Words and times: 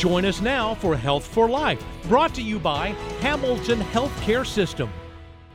Join 0.00 0.24
us 0.24 0.40
now 0.40 0.76
for 0.76 0.96
Health 0.96 1.26
for 1.26 1.46
Life, 1.46 1.84
brought 2.04 2.34
to 2.36 2.40
you 2.40 2.58
by 2.58 2.94
Hamilton 3.20 3.80
Healthcare 3.80 4.46
System. 4.46 4.90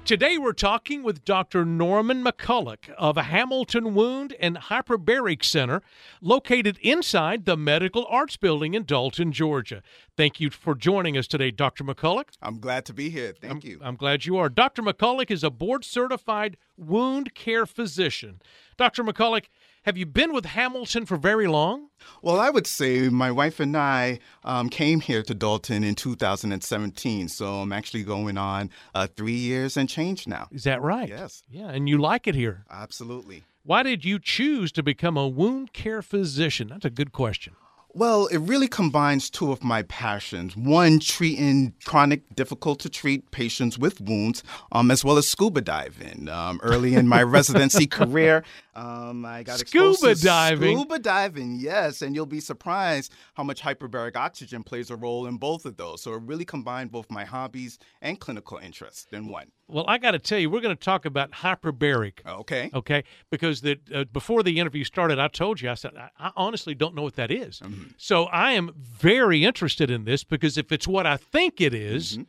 Today 0.05 0.37
we're 0.37 0.53
talking 0.53 1.01
with 1.01 1.25
Dr. 1.25 1.65
Norman 1.65 2.23
McCulloch 2.23 2.87
of 2.91 3.17
Hamilton 3.17 3.95
Wound 3.95 4.35
and 4.39 4.55
Hyperbaric 4.55 5.43
Center, 5.43 5.81
located 6.21 6.77
inside 6.83 7.45
the 7.45 7.57
Medical 7.57 8.05
Arts 8.07 8.37
Building 8.37 8.75
in 8.75 8.83
Dalton, 8.85 9.31
Georgia. 9.31 9.81
Thank 10.15 10.39
you 10.39 10.51
for 10.51 10.75
joining 10.75 11.17
us 11.17 11.25
today, 11.25 11.49
Dr. 11.49 11.83
McCulloch. 11.83 12.29
I'm 12.39 12.59
glad 12.59 12.85
to 12.85 12.93
be 12.93 13.09
here. 13.09 13.33
Thank 13.41 13.51
I'm, 13.51 13.67
you. 13.67 13.79
I'm 13.81 13.95
glad 13.95 14.27
you 14.27 14.37
are. 14.37 14.47
Dr. 14.47 14.83
McCulloch 14.83 15.31
is 15.31 15.43
a 15.43 15.49
board 15.49 15.83
certified 15.83 16.55
wound 16.77 17.33
care 17.33 17.65
physician. 17.65 18.43
Dr. 18.77 19.03
McCulloch, 19.03 19.45
have 19.85 19.97
you 19.97 20.05
been 20.07 20.33
with 20.33 20.45
Hamilton 20.45 21.05
for 21.05 21.15
very 21.15 21.45
long? 21.45 21.89
Well, 22.23 22.39
I 22.39 22.49
would 22.49 22.65
say 22.65 23.07
my 23.09 23.31
wife 23.31 23.59
and 23.59 23.77
I 23.77 24.17
um, 24.43 24.67
came 24.67 24.99
here 24.99 25.21
to 25.21 25.35
Dalton 25.35 25.83
in 25.83 25.93
2017. 25.93 27.29
So 27.29 27.45
I'm 27.57 27.71
actually 27.71 28.03
going 28.03 28.35
on 28.35 28.71
uh, 28.95 29.05
three 29.15 29.35
years 29.35 29.77
and 29.77 29.87
change 29.87 30.25
now. 30.25 30.47
Is 30.51 30.63
that 30.63 30.81
right? 30.81 31.07
Yes. 31.07 31.43
Yeah, 31.51 31.69
and 31.69 31.87
you 31.87 31.99
like 31.99 32.27
it 32.27 32.33
here. 32.33 32.65
Absolutely. 32.71 33.43
Why 33.61 33.83
did 33.83 34.03
you 34.03 34.17
choose 34.17 34.71
to 34.71 34.81
become 34.81 35.17
a 35.17 35.27
wound 35.27 35.71
care 35.73 36.01
physician? 36.01 36.69
That's 36.69 36.85
a 36.85 36.89
good 36.89 37.11
question. 37.11 37.53
Well, 37.95 38.25
it 38.27 38.39
really 38.39 38.67
combines 38.67 39.29
two 39.29 39.53
of 39.53 39.63
my 39.63 39.83
passions. 39.83 40.57
One, 40.57 40.99
treating 40.99 41.73
chronic, 41.85 42.23
difficult 42.35 42.79
to 42.81 42.89
treat 42.89 43.31
patients 43.31 43.79
with 43.79 44.01
wounds, 44.01 44.43
um, 44.73 44.91
as 44.91 45.05
well 45.05 45.17
as 45.17 45.29
scuba 45.29 45.61
diving. 45.61 46.27
Um, 46.27 46.59
early 46.61 46.95
in 46.95 47.07
my 47.07 47.23
residency 47.37 47.87
career, 47.87 48.43
um, 48.75 49.25
I 49.25 49.43
got 49.43 49.59
scuba 49.59 50.15
diving. 50.15 50.77
Scuba 50.77 50.99
diving, 50.99 51.57
yes, 51.59 52.01
and 52.01 52.13
you'll 52.13 52.25
be 52.25 52.39
surprised 52.39 53.13
how 53.33 53.43
much 53.43 53.61
hyperbaric 53.61 54.15
oxygen 54.15 54.63
plays 54.63 54.89
a 54.89 54.95
role 54.95 55.27
in 55.27 55.37
both 55.37 55.65
of 55.65 55.77
those. 55.77 56.01
So 56.01 56.13
it 56.13 56.21
really 56.23 56.45
combined 56.45 56.91
both 56.91 57.09
my 57.09 57.25
hobbies 57.25 57.79
and 58.01 58.19
clinical 58.19 58.57
interests 58.57 59.07
in 59.11 59.29
one. 59.29 59.51
Well, 59.67 59.85
I 59.87 59.97
got 59.97 60.11
to 60.11 60.19
tell 60.19 60.37
you, 60.37 60.49
we're 60.49 60.61
going 60.61 60.75
to 60.75 60.83
talk 60.83 61.05
about 61.05 61.31
hyperbaric. 61.31 62.25
Okay. 62.25 62.69
Okay. 62.73 63.03
Because 63.31 63.61
the, 63.61 63.79
uh, 63.93 64.03
before 64.13 64.43
the 64.43 64.59
interview 64.59 64.83
started, 64.83 65.17
I 65.17 65.27
told 65.27 65.59
you, 65.59 65.71
I 65.71 65.73
said, 65.73 65.91
I, 65.97 66.09
I 66.19 66.31
honestly 66.35 66.75
don't 66.75 66.93
know 66.93 67.01
what 67.01 67.15
that 67.15 67.31
is. 67.31 67.61
Mm-hmm. 67.61 67.83
So 67.97 68.25
I 68.25 68.51
am 68.51 68.71
very 68.77 69.43
interested 69.43 69.89
in 69.89 70.05
this 70.05 70.23
because 70.23 70.57
if 70.57 70.71
it's 70.71 70.87
what 70.87 71.07
I 71.07 71.17
think 71.17 71.61
it 71.61 71.73
is, 71.73 72.17
Mm-hmm. 72.17 72.23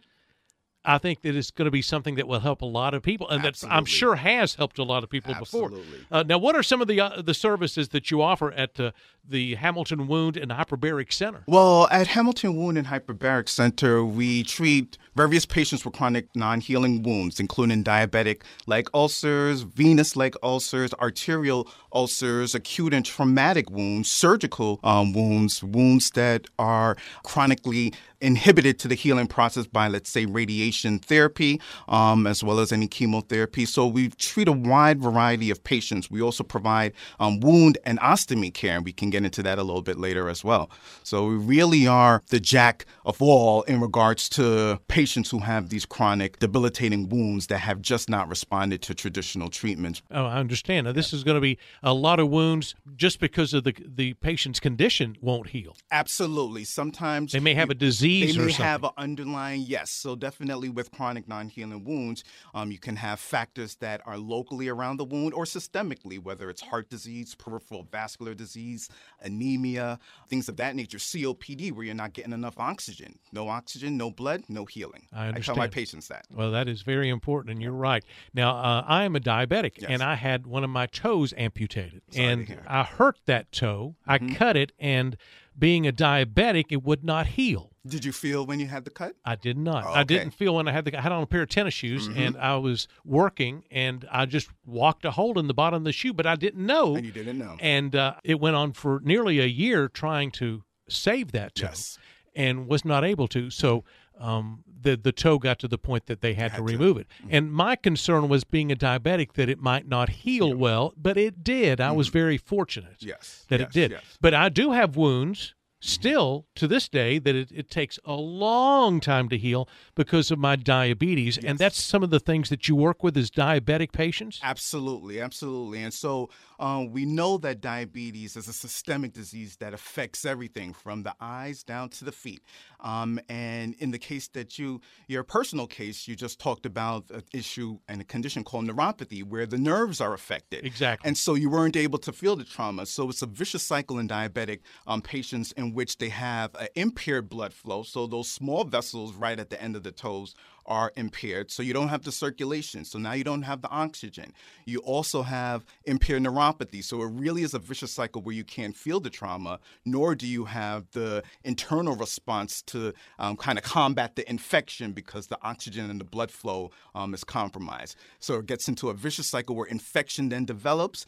I 0.87 0.99
think 0.99 1.23
that 1.23 1.35
it's 1.35 1.51
going 1.51 1.67
to 1.67 1.71
be 1.71 1.83
something 1.83 2.15
that 2.15 2.29
will 2.29 2.41
help 2.41 2.63
a 2.63 2.67
lot 2.67 2.95
of 2.95 3.03
people, 3.03 3.29
and 3.29 3.43
that 3.45 3.63
I'm 3.69 3.85
sure 3.85 4.15
has 4.15 4.55
helped 4.55 4.79
a 4.79 4.85
lot 4.85 5.03
of 5.03 5.11
people 5.11 5.35
before. 5.35 5.73
Uh, 6.11 6.23
now, 6.23 6.39
what 6.39 6.55
are 6.55 6.63
some 6.63 6.81
of 6.81 6.87
the 6.87 7.01
uh, 7.01 7.21
the 7.23 7.35
services 7.35 7.89
that 7.89 8.11
you 8.11 8.23
offer 8.23 8.53
at 8.53 8.79
uh, 8.79 8.93
the 9.29 9.57
Hamilton 9.57 10.07
Wound 10.07 10.37
and 10.37 10.53
Hyperbaric 10.53 11.13
Center? 11.13 11.43
Well, 11.49 11.89
at 11.91 12.07
Hamilton 12.07 12.55
Wound 12.57 12.79
and 12.79 12.87
Hyperbaric 12.87 13.49
Center, 13.49 14.05
we 14.05 14.45
treat 14.45 14.97
various 15.17 15.45
patients 15.45 15.85
with 15.85 15.95
chronic 15.95 16.29
non 16.37 16.61
healing 16.61 17.03
wounds, 17.03 17.41
including 17.41 17.83
diabetic 17.83 18.43
leg 18.67 18.89
ulcers, 18.95 19.63
venous 19.63 20.15
leg 20.15 20.37
ulcers, 20.43 20.95
arterial 20.95 21.69
ulcers, 21.93 22.55
acute 22.55 22.95
and 22.95 23.05
traumatic 23.05 23.71
wounds, 23.71 24.11
surgical 24.11 24.79
um, 24.85 25.13
wounds, 25.13 25.65
wounds 25.65 26.11
that 26.11 26.47
are 26.59 26.97
chronically 27.25 27.93
inhibited 28.21 28.79
to 28.81 28.89
the 28.89 28.95
healing 28.95 29.27
process 29.27 29.67
by, 29.67 29.89
let's 29.89 30.11
say, 30.11 30.27
radiation 30.27 30.99
therapy, 30.99 31.61
um, 31.89 32.27
as 32.27 32.43
well 32.43 32.59
as 32.59 32.73
any 32.73 32.89
chemotherapy. 32.89 33.65
So 33.67 33.87
we 33.87 34.09
treat 34.09 34.49
a 34.49 34.53
wide 34.53 35.01
variety 35.01 35.51
of 35.51 35.63
patients. 35.63 36.11
We 36.11 36.23
also 36.23 36.45
provide 36.45 36.93
um, 37.21 37.41
wound 37.41 37.79
and 37.85 37.99
ostomy 38.01 38.53
care, 38.53 38.77
and 38.77 38.85
we 38.85 38.93
can 38.93 39.11
get 39.11 39.25
into 39.25 39.43
that 39.43 39.59
a 39.59 39.63
little 39.63 39.83
bit 39.83 39.99
later 39.99 40.29
as 40.29 40.43
well. 40.43 40.71
So 41.03 41.27
we 41.27 41.37
really 41.37 41.87
are 41.87 42.23
the 42.29 42.41
jack 42.41 42.87
of 43.05 43.21
all 43.21 43.63
in 43.63 43.81
regards 43.81 44.29
to 44.31 44.81
patients 44.89 45.31
who 45.31 45.41
have 45.41 45.69
these 45.69 45.85
chronic, 45.85 46.39
debilitating 46.39 47.09
wounds 47.09 47.49
that 47.49 47.59
have 47.59 47.83
just 47.83 48.09
not 48.09 48.29
responded 48.29 48.83
to 48.83 48.95
traditional 48.95 49.49
treatments. 49.49 50.03
Oh, 50.11 50.25
I 50.25 50.37
understand. 50.37 50.87
Now, 50.87 50.93
this 50.93 51.13
is 51.13 51.25
going 51.25 51.37
to 51.37 51.41
be 51.41 51.59
a 51.83 51.93
lot 51.93 52.19
of 52.21 52.29
wounds 52.29 52.75
just 52.97 53.21
because 53.21 53.53
of 53.53 53.65
the 53.65 53.75
the 53.87 54.15
patient's 54.15 54.61
condition 54.61 55.17
won't 55.21 55.49
heal. 55.49 55.77
Absolutely. 55.91 56.65
Sometimes 56.65 57.33
They 57.33 57.41
may 57.41 57.55
have 57.55 57.71
a 57.71 57.75
disease 57.75 58.06
They 58.07 58.39
or 58.39 58.47
may 58.47 58.53
have 58.53 58.85
an 58.85 58.91
underlying 58.97 59.63
yes. 59.67 59.91
So 59.91 60.15
definitely 60.17 60.69
with 60.69 60.91
chronic 60.91 61.29
non-healing 61.29 61.85
wounds, 61.85 62.25
um, 62.55 62.71
you 62.71 62.79
can 62.79 62.97
have 62.97 63.21
factors 63.21 63.77
that 63.77 64.01
are 64.07 64.19
locally 64.19 64.69
around 64.69 64.99
the 64.99 65.05
wound 65.05 65.35
or 65.35 65.45
systemically, 65.45 66.19
whether 66.19 66.51
it's 66.51 66.63
heart 66.63 66.89
disease, 66.89 67.35
peripheral 67.35 67.87
vascular 67.91 68.35
disease, 68.35 68.89
anemia, 69.21 69.99
things 70.29 70.49
of 70.49 70.57
that 70.57 70.77
nature. 70.77 70.99
COPD, 70.99 71.73
where 71.73 71.85
you're 71.85 71.95
not 71.95 72.13
getting 72.13 72.33
enough 72.33 72.59
oxygen. 72.59 73.19
No 73.33 73.49
oxygen, 73.49 73.97
no 73.97 74.11
blood, 74.11 74.45
no 74.49 74.65
healing. 74.65 75.07
I 75.13 75.33
tell 75.33 75.57
my 75.57 75.69
patients 75.69 76.09
that. 76.09 76.27
Well, 76.31 76.51
that 76.53 76.69
is 76.69 76.83
very 76.83 77.09
important, 77.09 77.53
and 77.53 77.63
you're 77.63 77.73
right. 77.73 78.05
Now, 78.35 78.57
uh, 78.57 78.85
I 78.87 79.05
am 79.05 79.17
a 79.17 79.21
diabetic, 79.21 79.81
Yes. 79.81 79.91
and 79.91 80.03
I 80.03 80.15
had 80.15 80.47
one 80.47 80.65
of 80.65 80.71
my 80.71 80.87
toes 80.87 81.35
amputated, 81.37 82.03
Sorry 82.11 82.27
to 82.27 82.33
and. 82.33 82.47
Mm-hmm. 82.47 82.67
I 82.69 82.83
hurt 82.83 83.19
that 83.27 83.53
toe. 83.53 83.97
I 84.07 84.19
cut 84.19 84.57
it, 84.57 84.73
and 84.79 85.17
being 85.59 85.87
a 85.87 85.93
diabetic, 85.93 86.67
it 86.71 86.83
would 86.83 87.05
not 87.05 87.27
heal. 87.29 87.73
Did 87.87 88.05
you 88.05 88.13
feel 88.13 88.45
when 88.45 88.59
you 88.59 88.67
had 88.67 88.85
the 88.85 88.91
cut? 88.91 89.15
I 89.25 89.37
did 89.37 89.57
not. 89.57 89.85
Oh, 89.87 89.93
I 89.93 90.03
didn't 90.03 90.33
feel 90.33 90.57
when 90.57 90.67
I 90.67 90.73
had 90.73 90.85
the 90.85 90.91
cut. 90.91 90.99
I 90.99 91.03
had 91.03 91.13
on 91.13 91.23
a 91.23 91.27
pair 91.27 91.43
of 91.43 91.49
tennis 91.49 91.73
shoes, 91.73 92.09
and 92.09 92.37
I 92.37 92.57
was 92.57 92.89
working, 93.05 93.65
and 93.71 94.05
I 94.11 94.27
just 94.27 94.49
walked 94.65 95.05
a 95.05 95.13
hole 95.13 95.39
in 95.39 95.47
the 95.47 95.55
bottom 95.55 95.79
of 95.79 95.85
the 95.85 95.93
shoe, 95.93 96.13
but 96.13 96.27
I 96.27 96.35
didn't 96.35 96.67
know. 96.67 96.97
And 96.97 97.07
you 97.07 97.13
didn't 97.13 97.39
know. 97.39 97.57
and 97.61 97.95
uh, 97.95 98.15
it 98.25 98.41
went 98.41 98.57
on 98.57 98.73
for 98.73 99.01
nearly 99.05 99.39
a 99.39 99.47
year 99.47 99.89
trying 99.89 100.31
to 100.33 100.65
save 100.89 101.31
that 101.33 101.55
toe 101.55 101.67
Yes. 101.69 101.99
and 102.35 102.67
was 102.67 102.85
not 102.85 103.05
able 103.05 103.29
to 103.29 103.51
so 103.51 103.85
um, 104.19 104.63
the 104.81 104.97
the 104.97 105.13
toe 105.13 105.39
got 105.39 105.59
to 105.61 105.69
the 105.69 105.79
point 105.79 106.07
that 106.07 106.21
they 106.21 106.35
had, 106.35 106.49
to 106.53 106.57
Had 106.59 106.67
to. 106.67 106.73
remove 106.73 106.97
it. 106.99 107.07
And 107.29 107.53
my 107.53 107.77
concern 107.77 108.29
was 108.29 108.45
being 108.45 108.71
a 108.73 108.77
diabetic 108.77 109.33
that 109.35 109.49
it 109.49 109.59
might 109.61 109.89
not 109.89 110.09
heal 110.09 110.55
well 110.55 110.93
but 110.97 111.17
it 111.17 111.43
did. 111.45 111.81
I 111.81 111.93
was 111.93 112.09
very 112.09 112.37
fortunate 112.39 112.97
Yes. 113.01 113.45
that 113.49 113.61
yes, 113.61 113.69
it 113.71 113.73
did. 113.73 113.91
Yes. 113.93 114.03
but 114.21 114.35
i 114.35 114.49
do 114.49 114.73
have 114.73 114.97
wounds 114.97 115.55
still 115.81 116.47
to 116.55 116.67
this 116.67 116.89
day 116.89 117.19
that 117.19 117.35
it, 117.37 117.53
it 117.53 117.71
takes 117.71 117.99
a 118.05 118.15
long 118.15 118.99
time 118.99 119.29
to 119.29 119.37
heal 119.37 119.69
because 119.95 120.31
of 120.31 120.39
my 120.39 120.57
diabetes. 120.57 121.37
And 121.39 121.59
that's 121.59 121.81
some 121.81 122.03
of 122.03 122.09
the 122.11 122.19
things 122.19 122.49
that 122.49 122.67
you 122.67 122.75
work 122.75 123.05
with 123.05 123.17
as 123.17 123.31
diabetic 123.31 123.93
patients? 123.93 124.41
Absolutely, 124.43 125.21
absolutely. 125.21 125.83
And 125.83 125.93
so 125.93 126.31
um, 126.59 126.91
we 126.91 127.05
know 127.05 127.37
that 127.39 127.61
diabetes 127.61 128.37
is 128.37 128.49
a 128.49 128.53
systemic 128.55 129.13
disease 129.13 129.57
that 129.57 129.75
affects 129.75 130.25
everything 130.25 130.73
from 130.73 131.03
the 131.03 131.15
eyes 131.21 131.63
down 131.63 131.91
to 131.91 132.05
the 132.07 132.13
feet. 132.13 132.43
Um, 132.81 133.21
and 133.29 133.75
in 133.79 133.91
the 133.91 133.99
case 133.99 134.29
that 134.29 134.59
you, 134.59 134.81
your 135.09 135.25
personal 135.25 135.67
case, 135.67 136.07
you 136.07 136.17
just 136.17 136.39
talked 136.39 136.67
about 136.67 137.11
an 137.11 137.23
issue 137.33 137.79
and 137.89 138.01
a 138.01 138.05
condition 138.05 138.45
called 138.45 138.67
neuropathy 138.67 139.25
where 139.25 139.47
the 139.47 139.59
nerves 139.59 140.01
are 140.01 140.15
affected. 140.15 140.65
Exactly. 140.65 141.07
And 141.07 141.17
so 141.17 141.35
you 141.35 141.51
weren't 141.51 141.77
able 141.77 141.99
to 142.01 142.13
feel 142.13 142.37
the 142.37 142.45
trauma. 142.45 142.87
So 142.87 143.09
it's 143.09 143.23
a 143.23 143.27
vicious 143.27 143.63
cycle 143.63 143.99
in 143.99 144.09
diabetic 144.09 144.61
um, 144.87 145.03
patients 145.03 145.53
in 145.53 145.73
which 145.73 145.99
they 145.99 146.09
have 146.11 146.55
an 146.57 146.69
impaired 146.75 147.29
blood 147.29 147.53
flow. 147.53 147.83
So 147.83 148.07
those 148.07 148.29
small 148.29 148.65
vessels 148.65 149.15
right 149.15 149.39
at 149.39 149.51
the 149.51 149.61
end 149.61 149.77
of 149.77 149.83
the 149.83 149.93
toes 149.93 150.35
are 150.67 150.93
impaired. 150.97 151.51
So 151.51 151.63
you 151.63 151.73
don't 151.73 151.89
have 151.89 152.03
the 152.03 152.13
circulation. 152.13 152.85
So 152.85 152.99
now 152.99 153.13
you 153.13 153.25
don't 153.25 153.43
have 153.43 153.63
the 153.63 153.69
oxygen. 153.69 154.33
You 154.65 154.81
also 154.81 155.23
have 155.23 155.65
impaired 155.85 156.23
neuropathy. 156.23 156.83
So 156.83 157.03
it 157.03 157.11
really 157.13 157.43
is 157.43 157.55
a 157.55 157.59
vicious 157.59 157.93
cycle 157.93 158.23
where 158.23 158.35
you 158.35 158.45
can't 158.45 158.77
feel 158.77 159.01
the 159.01 159.11
trauma, 159.11 159.61
nor 159.85 160.15
do 160.15 160.27
you 160.27 160.45
have 160.45 160.91
the 160.93 161.23
internal 161.45 161.97
response 161.97 162.63
to 162.63 162.93
um, 163.19 163.37
kind 163.37 163.59
of 163.59 163.65
combat 163.65 164.17
the 164.17 164.29
infection 164.29 164.93
because 164.93 165.29
the 165.29 165.39
oxygen 165.43 165.91
and 165.91 166.01
the 166.01 166.05
blood 166.05 166.31
flow 166.31 166.71
um, 166.95 167.15
is 167.15 167.25
compromised. 167.25 167.97
So 168.19 168.35
it 168.37 168.47
gets 168.47 168.69
into 168.69 168.91
a 168.91 168.95
vicious 168.95 169.27
cycle 169.27 169.55
where 169.55 169.67
infection 169.67 170.29
then 170.29 170.45
develops 170.45 171.07